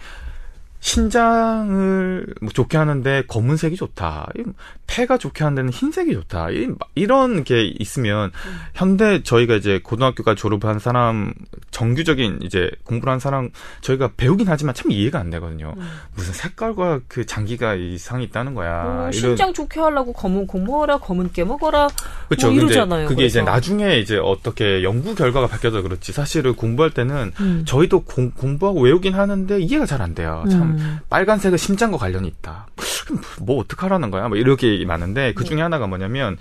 [0.79, 4.29] 신장을 뭐 좋게 하는데 검은색이 좋다.
[4.37, 4.43] 이
[4.87, 6.49] 폐가 좋게 하는 데는 흰색이 좋다.
[6.51, 8.57] 이- 이런 게 있으면 음.
[8.73, 11.33] 현대 저희가 이제 고등학교까지 졸업한 사람
[11.71, 13.49] 정규적인 이제 공부를 한 사람
[13.81, 15.73] 저희가 배우긴 하지만 참 이해가 안 되거든요.
[15.77, 15.87] 음.
[16.15, 18.83] 무슨 색깔과 그 장기가 이상이 있다는 거야.
[18.85, 21.87] 어, 이런- 신장 좋게 하려고 검은 고 먹어라 검은 깨 먹어라
[22.29, 22.47] 그렇죠.
[22.51, 23.07] 뭐 이러잖아요.
[23.09, 23.51] 그게 이제 그래서.
[23.51, 26.13] 나중에 이제 어떻게 연구 결과가 바뀌어서 그렇지.
[26.13, 27.63] 사실은 공부할 때는 음.
[27.67, 30.45] 저희도 공, 공부하고 외우긴 하는데 이해가 잘 안 돼요.
[30.51, 30.99] 참 음.
[31.09, 32.67] 빨간색은 심장과 관련이 있다.
[33.41, 34.27] 뭐 어떡하라는 거야?
[34.27, 36.37] 뭐 이렇게 많은데 그 중에 하나가 뭐냐면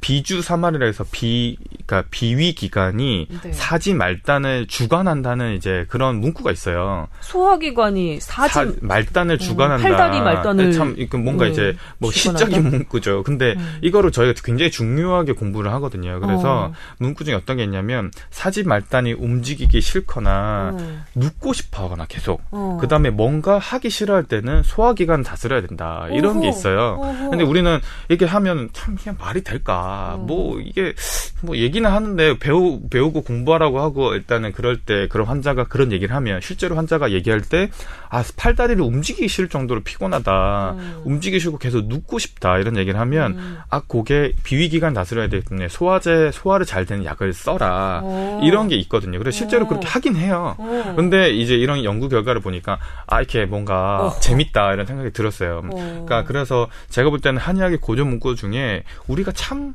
[0.00, 3.52] 비주 사말이라 해서 비 그러니까 비위 기관이 네.
[3.52, 7.08] 사지 말단을 주관한다는 이제 그런 문구가 있어요.
[7.20, 9.82] 소화기관이 사진 사- 말단을 주관한다.
[9.82, 12.46] 팔다리 말단을 참 이거 뭔가 음, 이제 뭐 주관한다?
[12.46, 13.22] 시적인 문구죠.
[13.24, 13.78] 근데 음.
[13.82, 16.20] 이거를 저희가 굉장히 중요하게 공부를 하거든요.
[16.20, 16.72] 그래서 어.
[16.98, 20.98] 문구 중에 어떤 게 있냐면 사지 말단이 움직이기 싫거나 어.
[21.14, 22.78] 눕고 싶어하거나 계속 어.
[22.80, 26.06] 그 다음에 뭔가 하기 싫어할 때는 소화기관 다스려야 된다.
[26.12, 26.96] 이런 게 어허, 있어요.
[27.00, 27.30] 어허.
[27.30, 29.85] 근데 우리는 이렇게 하면 참 그냥 말이 될까?
[30.14, 30.18] 어.
[30.18, 30.94] 뭐 이게
[31.42, 36.40] 뭐 얘기는 하는데 배우 배우고 공부하라고 하고 일단은 그럴 때 그런 환자가 그런 얘기를 하면
[36.40, 37.70] 실제로 환자가 얘기할 때
[38.10, 40.70] 아 팔다리를 움직이기 싫을 정도로 피곤하다.
[40.78, 41.02] 음.
[41.04, 42.58] 움직이기 싫고 계속 눕고 싶다.
[42.58, 43.58] 이런 얘기를 하면 음.
[43.68, 48.00] 아 그게 비위기관 다스려야 되기 때문에 소화제 소화를 잘 되는 약을 써라.
[48.02, 48.40] 어.
[48.42, 49.18] 이런 게 있거든요.
[49.18, 49.68] 그래서 실제로 어.
[49.68, 50.54] 그렇게 하긴 해요.
[50.58, 50.94] 어.
[50.96, 54.20] 근데 이제 이런 연구 결과를 보니까 아 이렇게 뭔가 어.
[54.20, 55.62] 재밌다 이런 생각이 들었어요.
[55.64, 55.68] 어.
[55.70, 59.74] 그러니까 그래서 제가 볼 때는 한의학의 고전 문구 중에 우리가 참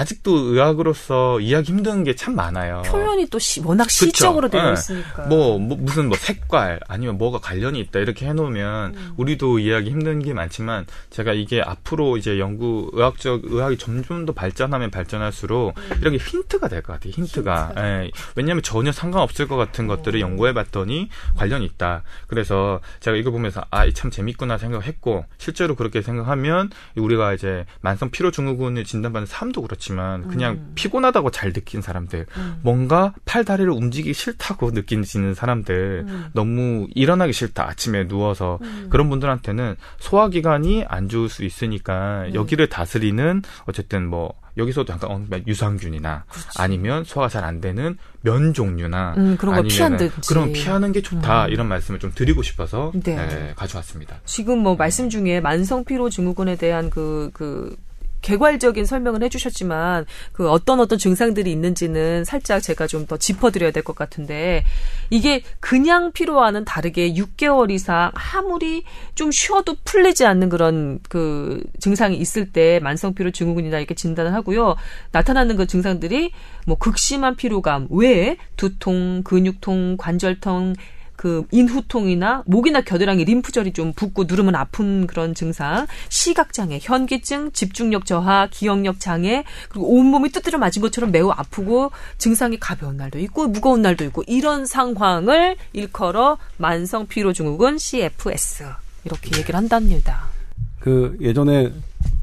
[0.00, 2.82] 아직도 의학으로서 이해하기 힘든 게 참 많아요.
[2.86, 4.72] 표현이 또 시, 워낙 시적으로 되어 네.
[4.72, 5.22] 있으니까.
[5.26, 9.12] 뭐, 뭐 무슨 뭐 색깔 아니면 뭐가 관련이 있다 이렇게 해놓으면 음.
[9.16, 14.90] 우리도 이해하기 힘든 게 많지만 제가 이게 앞으로 이제 연구 의학적 의학이 점점 더 발전하면
[14.90, 17.12] 발전할수록 이런 게 힌트가 될 것 같아요.
[17.12, 17.72] 힌트가.
[17.76, 17.76] 음.
[17.76, 17.80] 힌트.
[17.80, 18.10] 예.
[18.36, 22.02] 왜냐하면 전혀 상관없을 것 같은 것들을 연구해봤더니 관련이 있다.
[22.26, 28.30] 그래서 제가 이거 보면서 아 참 재밌구나 생각했고 실제로 그렇게 생각하면 우리가 이제 만성 피로
[28.30, 30.72] 증후군을 진단받는 사람도 그렇지 만 그냥 음.
[30.74, 32.60] 피곤하다고 잘 느낀 사람들 음.
[32.62, 36.26] 뭔가 팔 다리를 움직이기 싫다고 느끼는 사람들 음.
[36.32, 38.86] 너무 일어나기 싫다 아침에 누워서 음.
[38.90, 42.34] 그런 분들한테는 소화 기관이 안 좋을 수 있으니까 음.
[42.34, 46.48] 여기를 다스리는 어쨌든 뭐 여기서도 잠깐 어, 유산균이나 그렇지.
[46.58, 50.28] 아니면 소화가 잘 안 되는 면 종류나 음, 그런 거 피한다든지.
[50.28, 51.50] 그런 피하는 게 좋다 음.
[51.50, 53.16] 이런 말씀을 좀 드리고 싶어서 네.
[53.16, 54.20] 예, 가져왔습니다.
[54.24, 57.74] 지금 뭐 말씀 중에 만성 피로 증후군에 대한 그, 그,
[58.22, 63.96] 개괄적인 설명을 해주셨지만 그 어떤 어떤 증상들이 있는지는 살짝 제가 좀 더 짚어드려야 될 것
[63.96, 64.62] 같은데
[65.08, 72.52] 이게 그냥 피로와는 다르게 6개월 이상 아무리 좀 쉬어도 풀리지 않는 그런 그 증상이 있을
[72.52, 74.76] 때 만성 피로 증후군이다 이렇게 진단을 하고요.
[75.12, 76.32] 나타나는 그 증상들이
[76.66, 80.74] 뭐 극심한 피로감 외에 두통, 근육통, 관절통
[81.20, 88.48] 그 인후통이나 목이나 겨드랑이 림프절이 좀 붓고 누르면 아픈 그런 증상, 시각장애, 현기증, 집중력 저하,
[88.50, 94.02] 기억력 장애, 그리고 온몸이 두드려 맞은 것처럼 매우 아프고 증상이 가벼운 날도 있고 무거운 날도
[94.06, 98.64] 있고 이런 상황을 일컬어 만성 피로 증후군 CFS
[99.04, 100.30] 이렇게 얘기를 한답니다.
[100.78, 101.70] 그 예전에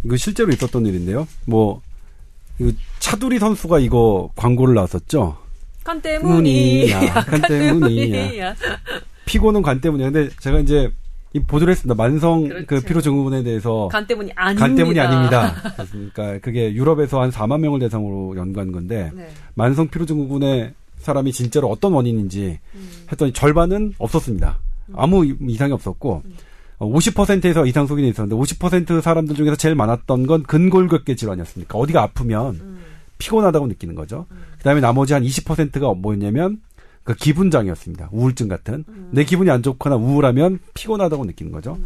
[0.05, 1.27] 이거 실제로 있었던 일인데요.
[1.45, 1.83] 뭐
[2.57, 5.37] 이거 차두리 선수가 이거 광고를 나왔었죠.
[5.87, 6.99] 간 때문이야.
[7.23, 8.55] 간 때문이야.
[9.25, 10.11] 피고는 간 때문이야.
[10.11, 10.91] 근데 제가 이제
[11.33, 11.95] 이 보도를 했습니다.
[11.95, 12.65] 만성 그렇죠.
[12.67, 14.65] 그 피로 증후군에 대해서 간 때문이 아닙니다.
[14.67, 15.55] 간 때문이 아닙니다.
[15.91, 19.29] 그러니까 그게 유럽에서 한 4만 명을 대상으로 연구한 건데 네.
[19.53, 22.59] 만성 피로 증후군의 사람이 진짜로 어떤 원인인지
[23.09, 24.59] 했더니 절반은 없었습니다.
[24.93, 26.21] 아무 이- 이상이 없었고
[26.79, 31.77] 어, 50%에서 이상 소견이 있었는데 50% 사람들 중에서 제일 많았던 건 근골격계 질환이었습니까?
[31.77, 32.77] 어디가 아프면
[33.17, 34.25] 피곤하다고 느끼는 거죠.
[34.57, 36.61] 그다음에 나머지 한 20%가 뭐였냐면
[37.03, 38.09] 그 기분장애였습니다.
[38.11, 41.77] 우울증 같은 내 기분이 안 좋거나 우울하면 피곤하다고 느끼는 거죠.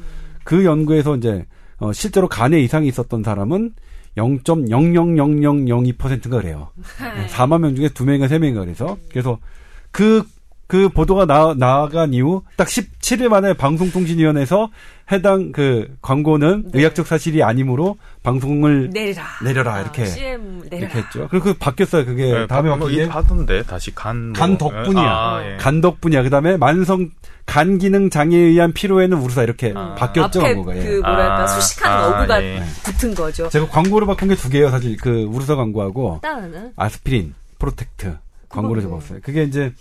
[0.43, 1.45] 그 연구에서 이제
[1.77, 3.73] 어, 실제로 간에 이상이 있었던 사람은
[4.17, 6.69] 0.00002%가 그래요.
[7.29, 9.37] 4만 명 중에 2명인가 3명인가 그래서 그래서
[9.91, 10.23] 그
[10.71, 14.69] 그 보도가 나, 나간 이후 딱 17일 만에 방송통신위원회에서
[15.11, 16.79] 해당 그 광고는 네.
[16.79, 19.21] 의학적 사실이 아니므로 방송을 내리라.
[19.43, 20.03] 내려라, 이렇게.
[20.03, 20.77] 아, CM 내려라.
[20.77, 21.27] 이렇게 했죠.
[21.29, 22.05] 그리고 그 바뀌었어요.
[22.05, 24.27] 그게 네, 다음에 뭐 바뀐 게 하던데 다시 간.
[24.27, 24.33] 뭐.
[24.33, 25.03] 간 덕분이야.
[25.03, 25.57] 아, 예.
[25.57, 26.23] 간 덕분이야.
[26.23, 27.09] 그다음에 만성
[27.45, 29.95] 간 기능 장애에 의한 피로에는 우르사 이렇게 아.
[29.95, 30.77] 바뀌었죠 앞에 광고가.
[30.77, 30.83] 예.
[30.85, 32.63] 그 뭐랄까 아, 수식한 아, 어구가 예.
[32.85, 33.49] 붙은 거죠.
[33.49, 34.95] 제가 광고를 바꾼 게 두 개예요, 사실.
[34.95, 36.21] 그 우르사 광고하고
[36.77, 38.15] 아스피린 프로텍트
[38.47, 39.19] 광고를 그거는 접었어요.
[39.21, 39.73] 그게 이제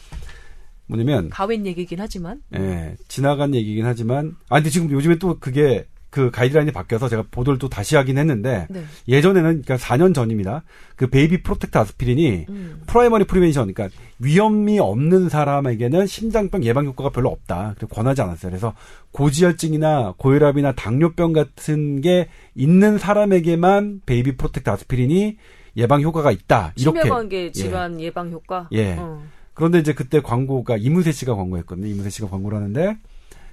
[0.90, 6.30] 뭐냐면 가웬 얘기긴 하지만 예, 지나간 얘기긴 하지만 아 근데 지금 요즘에 또 그게 그
[6.30, 8.82] 가이드라인이 바뀌어서 제가 보도를 또 다시 하긴 했는데 네.
[9.08, 10.64] 예전에는 그러니까 4년 전입니다.
[10.96, 12.82] 그 baby 프로텍트 아스피린이 음.
[12.86, 17.74] primary prevention 그러니까 위험이 없는 사람에게는 심장병 예방 효과가 별로 없다.
[17.76, 18.50] 그래서 권하지 않았어요.
[18.50, 18.74] 그래서
[19.12, 25.36] 고지혈증이나 고혈압이나 당뇨병 같은 게 있는 사람에게만 baby 프로텍트 아스피린이
[25.76, 26.72] 예방 효과가 있다.
[26.76, 28.10] 이렇게 심혈관계 질환 예.
[28.10, 28.68] 방 효과.
[28.72, 28.96] 예.
[28.98, 29.22] 어.
[29.60, 31.86] 그런데 이제 그때 광고가 이문세 씨가 광고했거든요.
[31.86, 32.96] 이문세 씨가 광고를 하는데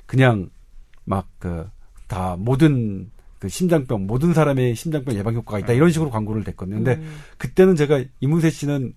[0.08, 0.50] 그냥
[1.06, 1.68] 막 그
[2.08, 6.78] 다 모든 그 심장병 모든 사람의 심장병 예방 효과가 있다 이런 식으로 광고를 냈거든요.
[6.78, 7.20] 근데 음.
[7.38, 8.94] 그때는 제가 이문세 씨는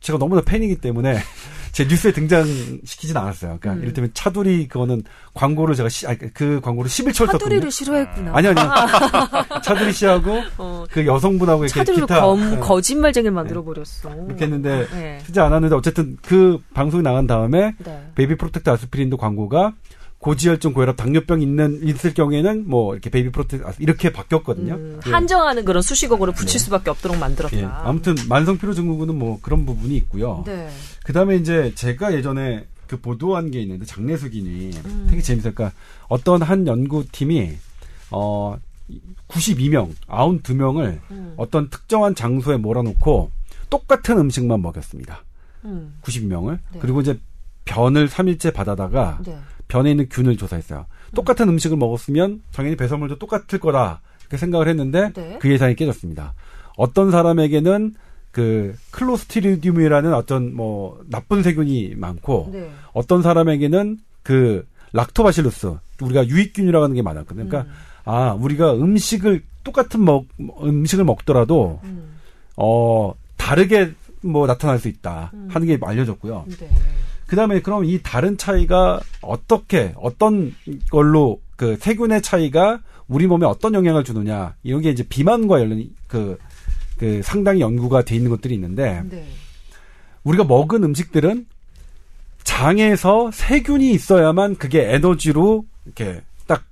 [0.00, 1.16] 제가 너무나 팬이기 때문에
[1.72, 3.56] 제 뉴스에 등장시키진 않았어요.
[3.58, 3.82] 그러니까 음.
[3.82, 5.02] 이를테면 차두리 그거는
[5.32, 7.70] 광고를 제가 시, 아니, 그 광고를 11초를 차두리를.
[7.70, 8.32] 싫어했구나.
[8.34, 8.70] 아니 아니요.
[9.64, 14.10] 차두리 씨하고 어, 그 여성분하고 이렇게 기타 검, 네, 거짓말쟁이 만들어 버렸어.
[14.26, 15.18] 이렇게 했는데 네.
[15.24, 18.06] 쓰지 않았는데 어쨌든 그 방송이 나간 다음에 네.
[18.16, 19.72] baby 프로텍트 아스피린도 광고가
[20.22, 24.74] 고지혈증, 고혈압, 당뇨병 있는 있을 경우에는 뭐 이렇게 baby 프로텍트 아스- 이렇게 바뀌었거든요.
[24.74, 25.10] 음, 예.
[25.10, 27.56] 한정하는 그런 수식어를 붙일 수밖에 없도록 만들었다.
[27.58, 27.64] 예.
[27.64, 30.44] 아무튼 만성 피로 증후군은 뭐 그런 부분이 있고요.
[30.46, 30.70] 네.
[31.04, 35.06] 그다음에 이제 제가 예전에 그 보도한 게 있는데 장내 세균이 음.
[35.10, 35.54] 되게 재밌어요.
[35.54, 35.76] 그러니까
[36.08, 37.52] 어떤 한 연구팀이
[38.12, 38.56] 어
[39.28, 41.34] 92명, 92명을 음.
[41.36, 43.30] 어떤 특정한 장소에 몰아놓고
[43.70, 45.24] 똑같은 음식만 먹였습니다.
[45.64, 45.94] 음.
[46.02, 46.58] 92명을.
[46.74, 46.78] 네.
[46.80, 47.18] 그리고 이제
[47.64, 49.38] 변을 3일째 받아다가 네.
[49.72, 50.84] 변에 있는 균을 조사했어요.
[51.14, 54.02] 똑같은 음 식을 먹었으면 당연히 배설물도 똑같을 거다.
[54.20, 55.38] 이렇게 생각을 했는데 네.
[55.40, 56.34] 그 예상이 깨졌습니다.
[56.76, 57.94] 어떤 사람에게는
[58.32, 62.70] 그 클로스트리디움이라는 어떤 뭐 나쁜 세균이 많고 네.
[62.92, 67.48] 어떤 사람에게는 그 락토바실루스 우리가 유익균이라고 하는 게 많았거든요.
[67.48, 67.76] 그러니까 음.
[68.04, 70.26] 아 우리가 음식을 똑같은 먹
[70.62, 72.18] 음식을 먹더라도 음.
[72.56, 75.48] 어 다르게 뭐 나타날 수 있다 음.
[75.50, 76.44] 하는 게 알려졌고요.
[76.58, 76.68] 네.
[77.32, 80.54] 그다음에 그럼 이 다른 차이가 어떻게 어떤
[80.90, 86.38] 걸로 그 세균의 차이가 우리 몸에 어떤 영향을 주느냐 이런 게 이제 비만과 관련 그,
[86.98, 89.26] 그 상당히 연구가 돼 있는 것들이 있는데 네.
[90.24, 91.46] 우리가 먹은 음식들은
[92.44, 96.62] 장에서 세균이 있어야만 그게 에너지로 이렇게 딱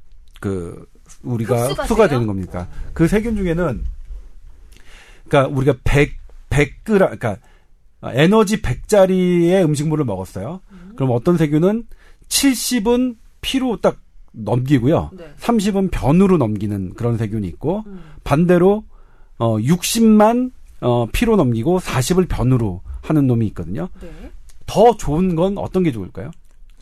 [0.40, 0.86] 그
[1.22, 2.08] 우리가 흡수가 흡수가?
[2.08, 2.66] 되는 겁니까?
[2.94, 3.84] 그 세균 중에는
[5.28, 7.36] 그러니까 우리가 100 100g 그러니까
[8.02, 10.60] 에너지 100짜리의 음식물을 먹었어요.
[10.96, 11.84] 그럼 어떤 세균은
[12.28, 13.98] 70은 피로 딱
[14.32, 15.10] 넘기고요.
[15.12, 15.32] 네.
[15.38, 18.00] 30은 변으로 넘기는 그런 세균이 있고 음.
[18.24, 18.84] 반대로
[19.38, 23.88] 어 60만 어 피로 넘기고 40을 변으로 하는 놈이 있거든요.
[24.00, 24.10] 네.
[24.66, 26.30] 더 좋은 건 어떤 게 좋을까요?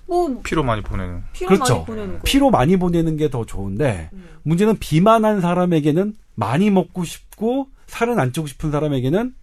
[0.07, 1.23] 뭐 피로 많이 보내는.
[1.33, 1.75] 피로 그렇죠.
[1.75, 2.21] 많이 보내는 거.
[2.25, 4.25] 피로 많이 보내는 게 더 좋은데 음.
[4.43, 9.35] 문제는 비만한 사람에게는 많이 먹고 싶고 살은 안 찌고 싶은 사람에게는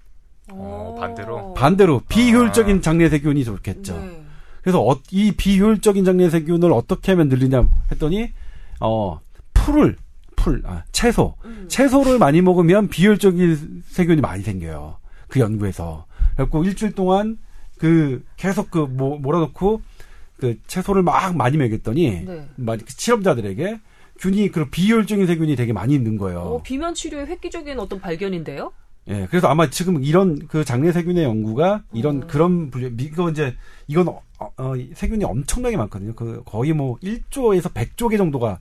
[0.51, 1.53] 어, 반대로?
[1.53, 2.81] 반대로 비효율적인 아.
[2.81, 3.97] 장내 세균이 좋겠죠.
[3.97, 4.21] 네.
[4.61, 8.31] 그래서 어- 이 비효율적인 장내 세균을 어떻게 하면 늘리냐 했더니
[8.79, 9.19] 어
[9.53, 9.95] 풀을
[10.35, 11.65] 풀 아, 채소 음.
[11.67, 14.97] 채소를 많이 먹으면 비효율적인 세균이 많이 생겨요.
[15.27, 17.37] 그 연구에서 그래갖고 일주일 동안
[17.77, 19.81] 그 계속 그 뭐, 몰아놓고
[20.37, 22.47] 그 채소를 막 많이 먹였더니 네.
[22.55, 23.79] 막 실험자들에게
[24.19, 26.39] 균이 그 비효율적인 세균이 되게 많이 있는 거예요.
[26.39, 28.71] 어, 비만 치료의 획기적인 어떤 발견인데요?
[29.07, 32.27] 예, 그래서 아마 지금 이런 그 장내 세균의 연구가 이런 음.
[32.27, 33.55] 그런 분류, 이거 이제
[33.87, 34.21] 이건 어,
[34.57, 36.13] 어, 이 세균이 엄청나게 많거든요.
[36.15, 38.59] 그 거의 뭐 1조에서 100조 개 정도가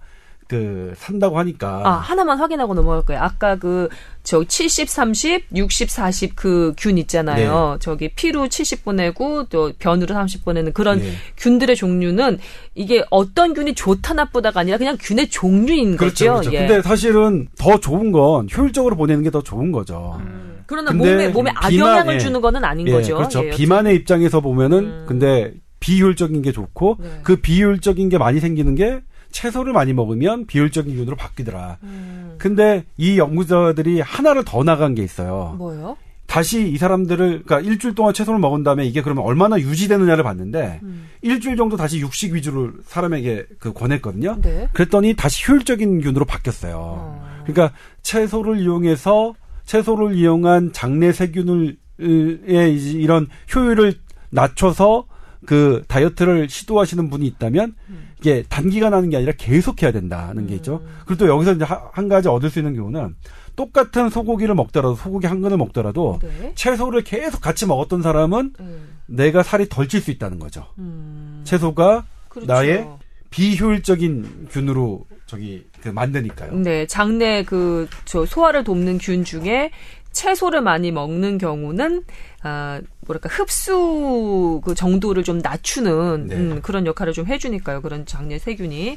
[0.48, 3.22] 그 산다고 하니까 아, 하나만 확인하고 넘어갈 거예요.
[3.22, 3.88] 아까 그,
[4.22, 7.72] 저 70, 30, 60, 40 그 균 있잖아요.
[7.72, 7.78] 네.
[7.80, 11.12] 저기 피로 70 보내고 또 변으로 30 보내는 그런 네.
[11.36, 12.38] 균들의 종류는
[12.74, 16.50] 이게 어떤 균이 좋다 나쁘다가 아니라 그냥 균의 종류인 그렇죠, 거죠.
[16.50, 16.52] 그렇죠.
[16.54, 16.66] 예.
[16.66, 20.20] 근데 사실은 더 좋은 건 효율적으로 보내는 게 더 좋은 거죠.
[20.66, 22.18] 그러나 근데 몸에 몸에 악영향을 예.
[22.18, 23.16] 주는 거는 아닌 예, 거죠.
[23.16, 23.44] 그렇죠.
[23.44, 23.50] 예.
[23.50, 25.04] 비만의 입장에서 보면은 음.
[25.08, 27.08] 근데 비효율적인 게 좋고 네.
[27.24, 29.00] 그 비효율적인 게 많이 생기는 게
[29.34, 31.78] 채소를 많이 먹으면 비효율적인 균으로 바뀌더라.
[31.82, 35.56] 음, 근데 이 연구자들이 하나를 더 나간 게 있어요.
[35.58, 35.96] 뭐요?
[36.26, 41.08] 다시 이 사람들을 그러니까 일주일 동안 채소를 먹은 다음에 이게 그러면 얼마나 유지되느냐를 봤는데 음.
[41.20, 44.38] 일주일 정도 다시 육식 위주로 사람에게 그 권했거든요.
[44.40, 44.68] 네.
[44.72, 46.76] 그랬더니 다시 효율적인 균으로 바뀌었어요.
[46.76, 47.42] 어.
[47.44, 53.94] 그러니까 채소를 이용해서 채소를 이용한 장내 세균을 의 이런 효율을
[54.30, 55.06] 낮춰서
[55.46, 57.74] 그 다이어트를 시도하시는 분이 있다면
[58.20, 60.82] 이게 단기간 하는 게 아니라 계속 해야 된다는 게 있죠.
[61.06, 63.14] 그리고 또 여기서 이제 하- 한 가지 얻을 수 있는 경우는
[63.56, 66.52] 똑같은 소고기를 먹더라도 소고기 한 근을 먹더라도 네.
[66.54, 68.88] 채소를 계속 같이 먹었던 사람은 음.
[69.06, 70.66] 내가 살이 덜 찔 수 있다는 거죠.
[70.78, 71.42] 음.
[71.44, 72.52] 채소가 그렇죠.
[72.52, 72.86] 나의
[73.30, 76.54] 비효율적인 균으로 저기 그 만드니까요.
[76.56, 79.70] 네, 장내 그 저 소화를 돕는 균 중에
[80.14, 82.04] 채소를 많이 먹는 경우는
[82.42, 86.34] 아 뭐랄까 흡수 그 정도를 좀 낮추는 네.
[86.36, 87.82] 음, 그런 역할을 좀 해주니까요.
[87.82, 88.96] 그런 장내 세균이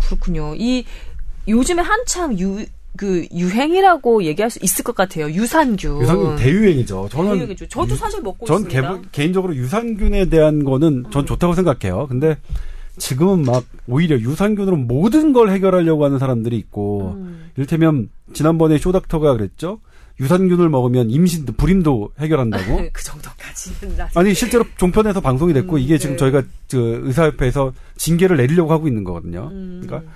[0.00, 0.54] 그렇군요.
[0.56, 0.84] 이
[1.46, 2.64] 요즘에 한참 유
[2.96, 5.30] 그 유행이라고 얘기할 수 있을 것 같아요.
[5.30, 6.02] 유산균.
[6.02, 7.08] 유산균 대유행이죠.
[7.10, 7.68] 저는 대유행이죠.
[7.68, 8.94] 저도 유- 사실 먹고 전 있습니다.
[9.02, 12.08] 개, 개인적으로 유산균에 대한 거는 전 좋다고 생각해요.
[12.08, 12.36] 근데
[12.98, 17.50] 지금은 막 오히려 유산균으로 모든 걸 해결하려고 하는 사람들이 있고 음.
[17.56, 19.78] 이를테면 지난번에 쇼닥터가 그랬죠.
[20.20, 22.90] 유산균을 먹으면 임신도 불임도 해결한다고.
[22.92, 23.96] 그 정도까지는.
[24.14, 25.98] 아니 실제로 종편에서 방송이 됐고 음, 이게 네.
[25.98, 29.48] 지금 저희가 그 의사협회에서 징계를 내리려고 하고 있는 거거든요.
[29.52, 29.82] 음.
[29.82, 30.10] 그러니까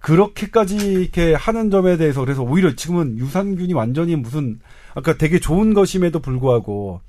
[0.00, 4.60] 그렇게까지 이렇게 하는 점에 대해서 그래서 오히려 지금은 유산균이 완전히 무슨
[4.94, 7.00] 아까 되게 좋은 것임에도 불구하고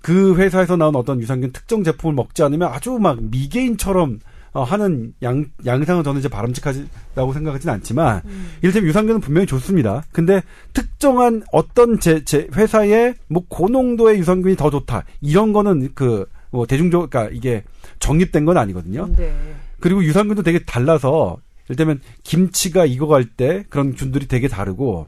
[0.00, 4.20] 그 회사에서 나온 어떤 유산균 특정 제품을 먹지 않으면 아주 막 미개인처럼
[4.52, 8.22] 어, 하는 양, 양상은 저는 이제 바람직하다고 생각하진 않지만,
[8.62, 10.04] 이를테면 유산균은 분명히 좋습니다.
[10.12, 10.42] 근데
[10.72, 15.04] 특정한 어떤 제, 제 회사의 뭐 고농도의 유산균이 더 좋다.
[15.20, 17.64] 이런 거는 그, 뭐 대중적, 그러니까 이게
[18.00, 19.08] 정립된 건 아니거든요.
[19.16, 19.32] 네.
[19.80, 21.38] 그리고 유산균도 되게 달라서
[21.68, 25.06] 이를테면 김치가 익어갈 때 그런 균들이 되게 다르고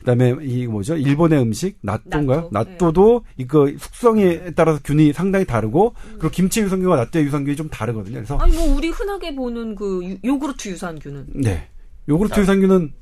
[0.00, 2.48] 그다음에 이 뭐죠 일본의 음식 나또인가요?
[2.52, 8.14] 나또, 나또도 이거 숙성에 따라서 균이 상당히 다르고 그리고 김치 유산균과 나또 유산균이 좀 다르거든요.
[8.16, 11.68] 그래서 아니 뭐 우리 흔하게 보는 그 유- 요구르트 유산균은 네
[12.08, 12.92] 요구르트 유산균은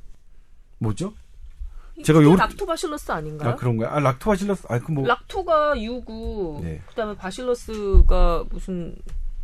[0.81, 1.13] 뭐죠?
[2.05, 3.51] 제가 요구르트- 락토바실러스 아닌가요?
[3.51, 3.91] 아 그런 거야?
[3.93, 6.81] 아 락토바실러스 아 그 뭐 락토가 유구, 네.
[6.89, 8.95] 그다음에 바실러스가 무슨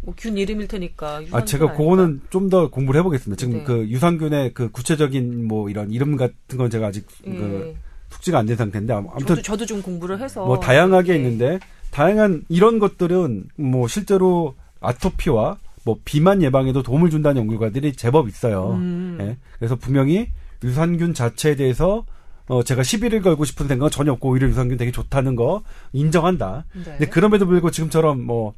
[0.05, 1.23] 뭐 균 이름일 테니까.
[1.33, 3.39] 아, 제가 그거는 좀 더 공부를 해보겠습니다.
[3.41, 3.65] 지금 네.
[3.65, 7.47] 그 유산균의 그 구체적인 뭐 이런 이름 같은 건 제가 아직 아닐까?
[7.47, 7.77] 그 예.
[8.11, 11.17] 숙지가 안 된 상태인데 아무- 아무튼 저도 저도 좀 공부를 해서 뭐 다양하게 예.
[11.17, 11.59] 있는데
[11.91, 18.73] 다양한 이런 것들은 뭐 실제로 아토피와 뭐 비만 예방에도 도움을 준다는 연구가들이 제법 있어요.
[18.75, 19.19] 음.
[19.21, 19.37] 예.
[19.59, 20.29] 그래서 분명히
[20.63, 22.05] 유산균 자체에 대해서
[22.47, 26.67] 어 제가 시비를 걸고 싶은 생각은 전혀 없고 오히려 유산균 되게 좋다는 거 인정한다.
[26.75, 26.83] 네.
[26.85, 28.55] 근데 그럼에도 불구하고 지금처럼 뭐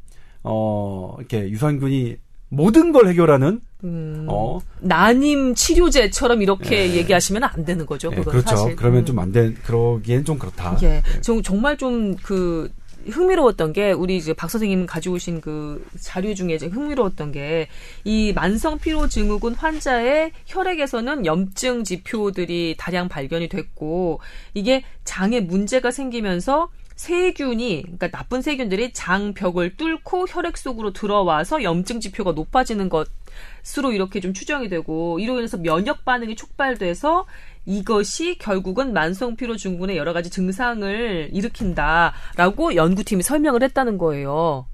[0.46, 2.16] 어 이렇게 유산균이
[2.48, 8.10] 모든 걸 해결하는 음, 어 난임 치료제처럼 이렇게 얘기하시면 안 되는 거죠.
[8.12, 8.48] 예, 그렇죠.
[8.48, 8.76] 사실.
[8.76, 9.04] 그러면 음.
[9.04, 10.78] 좀안 된 그러기엔 좀 그렇다.
[10.82, 12.70] 예, 정, 정말 좀그
[13.08, 17.68] 흥미로웠던 게 우리 이제 박 선생님 가져오신 그 자료 중에 이제 흥미로웠던 게
[18.04, 24.20] 이 만성 피로 증후군 환자의 혈액에서는 염증 지표들이 다량 발견이 됐고
[24.54, 32.00] 이게 장에 문제가 생기면서 세균이 그러니까 나쁜 세균들이 장 벽을 뚫고 혈액 속으로 들어와서 염증
[32.00, 37.26] 지표가 높아지는 것으로 이렇게 좀 추정이 되고 이로 인해서 면역 반응이 촉발돼서
[37.66, 44.66] 이것이 결국은 만성 피로 증후군의 여러 가지 증상을 일으킨다라고 연구팀이 설명을 했다는 거예요.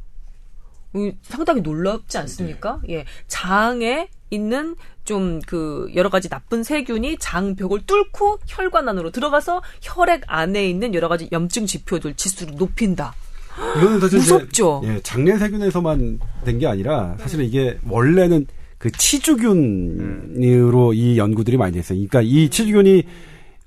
[0.95, 2.81] 음, 상당히 놀랍지 않습니까?
[2.89, 3.05] 예.
[3.27, 10.69] 장에 있는 좀 그 여러 가지 나쁜 세균이 장벽을 뚫고 혈관 안으로 들어가서 혈액 안에
[10.69, 13.15] 있는 여러 가지 염증 지표들 지수를 높인다.
[13.79, 14.81] 이거는 사실 무섭죠?
[14.85, 18.47] 예, 장내 세균에서만 된 게 아니라 사실은 이게 원래는
[18.79, 18.91] 그
[19.77, 21.97] 치주균으로 이 연구들이 많이 됐어요.
[21.99, 23.05] 그러니까 이 치주균이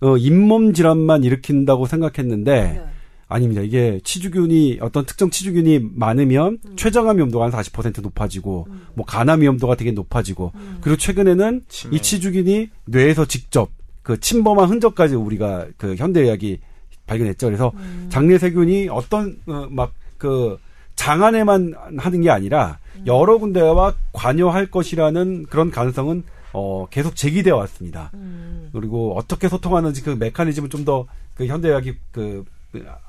[0.02, 2.82] 어, 잇몸 질환만 일으킨다고 생각했는데 네.
[3.28, 3.62] 아닙니다.
[3.62, 9.92] 이게 치주균이 어떤 특정 치주균이 많으면 췌장암 위험도가 한 40% 높아지고 뭐 간암 위험도가 되게
[9.92, 10.52] 높아지고
[10.82, 11.96] 그리고 최근에는 치매.
[11.96, 13.72] 이 치주균이 뇌에서 직접
[14.04, 16.60] 그 침범한 흔적까지 우리가 그 현대의학이
[17.08, 17.48] 발견했죠.
[17.48, 17.72] 그래서
[18.10, 20.58] 장내 세균이 어떤 어, 막그
[20.96, 26.24] 장안에만 하는 게 아니라 여러 군데와 관여할 것이라는 그런 가능성은
[26.54, 28.12] 어, 계속 제기되어 왔습니다.
[28.14, 28.70] 음.
[28.72, 32.46] 그리고 어떻게 소통하는지 그 메커니즘은 좀더 그 현대의학이 그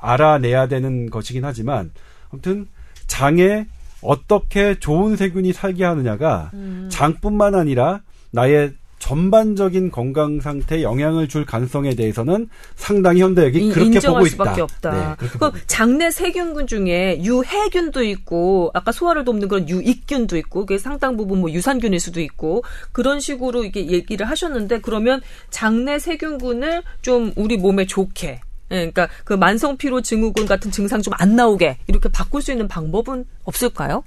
[0.00, 1.90] 알아내야 되는 것이긴 하지만
[2.30, 2.66] 아무튼
[3.06, 3.66] 장에
[4.02, 6.88] 어떻게 좋은 세균이 살게 하느냐가 음.
[6.90, 8.00] 장뿐만 아니라
[8.30, 14.62] 나의 전반적인 건강 상태에 영향을 줄 가능성에 대해서는 상당히 현대의학이 인- 그렇게 보고 수밖에 있다.
[14.64, 14.90] 없다.
[14.90, 15.66] 네, 그렇게 그.
[15.66, 21.50] 장내 세균군 중에 유해균도 있고 아까 소화를 돕는 그런 유익균도 있고 그게 상당 부분 뭐
[21.52, 28.40] 유산균일 수도 있고 그런 식으로 이게 얘기를 하셨는데 그러면 장내 세균군을 좀 우리 몸에 좋게
[28.70, 32.68] 예, 그러니까 그 만성 피로 증후군 같은 증상 좀 안 나오게 이렇게 바꿀 수 있는
[32.68, 34.02] 방법은 없을까요?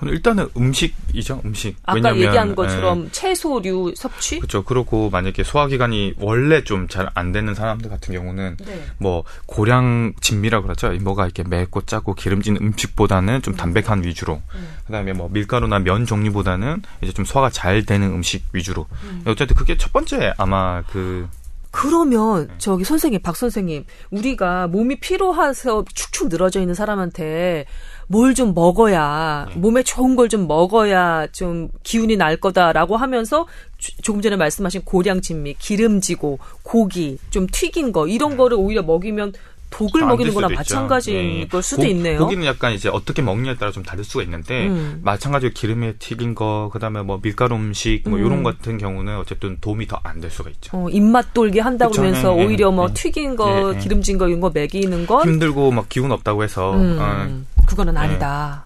[0.00, 1.76] 저는 일단은 음식이죠, 음식.
[1.84, 4.38] 아까 왜냐면, 얘기한 것처럼 예, 채소류 섭취?
[4.40, 4.64] 그렇죠.
[4.64, 8.84] 그렇고 만약에 소화기관이 원래 좀 잘 안 되는 사람들 같은 경우는 네.
[8.98, 10.90] 뭐 고량 진미라 그러죠.
[11.00, 14.42] 뭐가 이렇게 맵고 짜고 기름진 음식보다는 좀 담백한 위주로.
[14.86, 18.88] 그다음에 뭐 밀가루나 면 종류보다는 이제 좀 소화가 잘 되는 음식 위주로.
[19.26, 21.28] 어쨌든 그게 첫 번째 아마 그
[21.76, 27.64] 그러면 저기 선생님 박 선생님 우리가 몸이 피로해서 축축 늘어져 있는 사람한테
[28.06, 33.46] 뭘 좀 먹어야 몸에 좋은 걸 좀 먹어야 좀 기운이 날 거다라고 하면서
[33.78, 39.32] 조- 조금 전에 말씀하신 고량진미 기름지고 고기 좀 튀긴 거 이런 거를 오히려 먹이면
[39.76, 40.56] 독을 안 먹이는 될 거나 있죠.
[40.56, 41.46] 마찬가지인 예, 예.
[41.48, 42.18] 걸 수도 고- 있네요.
[42.18, 45.00] 고기는 약간 이제 어떻게 먹냐에 따라 좀 다를 수가 있는데 음.
[45.02, 48.24] 마찬가지로 기름에 튀긴 거 그다음에 뭐 밀가루 음식 뭐 음.
[48.26, 50.76] 이런 것 같은 경우는 어쨌든 도움이 더 안 될 수가 있죠.
[50.76, 52.94] 어, 입맛 돌게 한다고 그쵸, 하면서 예, 예, 오히려 뭐 예.
[52.94, 53.80] 튀긴 거 예, 예.
[53.80, 58.00] 기름진 거 이런 거 먹이는 건 힘들고 막 기운 없다고 해서 음, 어, 그거는 네.
[58.00, 58.64] 아니다.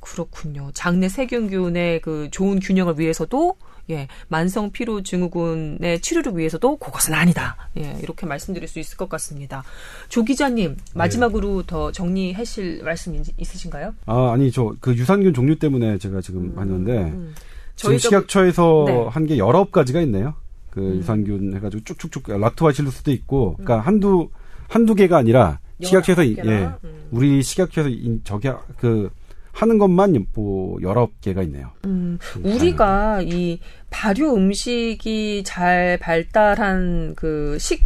[0.00, 0.70] 그렇군요.
[0.72, 3.56] 장내 세균균의 그 좋은 균형을 위해서도
[3.90, 7.56] 예, 만성 피로 증후군의 치료를 위해서도 그것은 아니다.
[7.78, 9.62] 예, 이렇게 말씀드릴 수 있을 것 같습니다.
[10.08, 13.94] 조 기자님 마지막으로 더 정리하실 말씀 있- 있으신가요?
[14.06, 17.34] 아, 아니 저 그 유산균 종류 때문에 제가 지금 하는데 음.
[17.76, 18.96] 지금 식약처에서 네.
[19.04, 19.08] 음.
[19.08, 20.34] 한게 열아홉 가지가 있네요.
[20.70, 24.28] 그 유산균 해가지고 쭉쭉쭉 락토바실루스도 있고, 그러니까 한두
[24.68, 26.46] 한두 개가 아니라 식약처에서 이- 음.
[26.46, 26.68] 예?
[26.84, 27.06] 음.
[27.12, 29.10] 우리 식약처에서 인- 저기 그
[29.56, 31.70] 하는 것만 뭐 열아홉 개가 있네요.
[31.86, 33.58] 음, 우리가 이
[33.90, 37.82] 발효 음식이 잘 발달한 그 식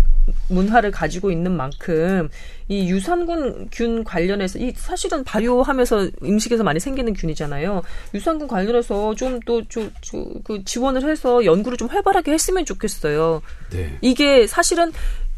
[0.49, 2.29] 문화를 가지고 있는 만큼
[2.69, 7.83] 이 유산균 관련해서 이 사실은 발효하면서 음식에서 많이 생기는 균이잖아요.
[8.15, 13.43] 유산균 관련해서 좀 또그 지원을 해서 연구를 좀 활발하게 했으면 좋겠어요.
[13.71, 13.97] 네.
[14.01, 14.93] 이게 사실은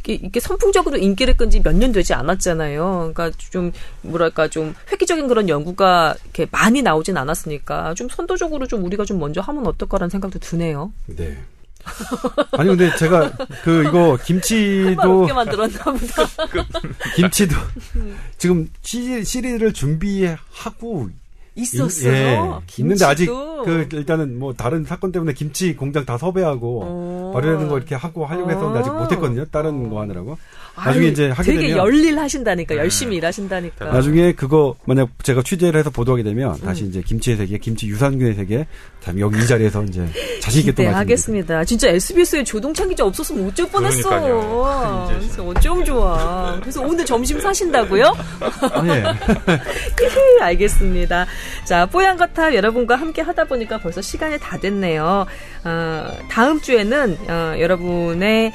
[0.05, 3.13] 이게, 이게 선풍적으로 인기를 끈 지 몇 년 되지 않았잖아요.
[3.15, 3.73] 그러니까 좀
[4.03, 9.41] 뭐랄까 좀 획기적인 그런 연구가 이렇게 많이 나오진 않았으니까 좀 선도적으로 좀 우리가 좀 먼저
[9.41, 10.93] 하면 어떨까라는 생각도 드네요.
[11.07, 11.39] 네.
[12.53, 13.33] 아니 근데 제가
[13.65, 16.27] 그 이거 말 김치도 없게 만들었나 보다.
[17.17, 17.57] 김치도
[18.39, 21.11] 지금 시, 시리를 준비하고
[21.55, 22.13] 있었어요.
[22.13, 23.27] 예, 있는데 아직.
[23.27, 27.31] 그 일단은 뭐 다른 사건 때문에 김치 공장 다 섭외하고 어.
[27.35, 28.95] 발효되는 거 이렇게 하고 하려고 했었는데 아직 어.
[28.95, 29.45] 못했거든요.
[29.47, 30.37] 다른 거 하느라고.
[30.77, 33.87] 나중에 아유, 이제 하게 되게 되면 열일 하신다니까 열심히 일하신다니까.
[33.87, 36.61] 나중에 그거 만약 제가 취재를 해서 보도하게 되면 음.
[36.61, 38.67] 다시 이제 김치의 세계, 김치 유산균의 세계,
[39.05, 40.07] 다음 여기 이 자리에서 이제
[40.41, 41.59] 자신 있게 또 네, 말씀드리겠습니다.
[41.59, 41.65] 하겠습니다.
[41.65, 45.09] 진짜 SBS에 조동찬 기자 없었으면 어쩔 뻔했어.
[45.09, 46.59] 그래서 어쩜 좋아.
[46.61, 48.05] 그래서 오늘 점심 사신다고요?
[48.41, 49.03] 아, 예.
[50.01, 51.27] 히히, 알겠습니다.
[51.65, 55.27] 자, 뽀얀 거탑 여러분과 함께 하다 보니까 벌써 시간이 다 됐네요.
[55.65, 58.53] 어, 다음 주에는 어, 여러분의 에,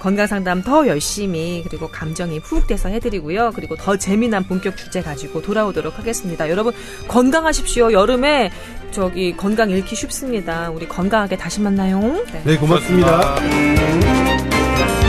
[0.00, 3.52] 건강 상담 더 열심히 그리고 감정이 푹 돼서 해드리고요.
[3.54, 6.50] 그리고 더 재미난 본격 주제 가지고 돌아오도록 하겠습니다.
[6.50, 6.72] 여러분
[7.08, 7.92] 건강하십시오.
[7.92, 8.50] 여름에
[8.90, 10.70] 저기 건강 잃기 쉽습니다.
[10.70, 12.00] 우리 건강하게 다시 만나요.
[12.32, 12.42] 네.
[12.44, 13.34] 네, 고맙습니다.
[13.36, 14.99] 고맙습니다.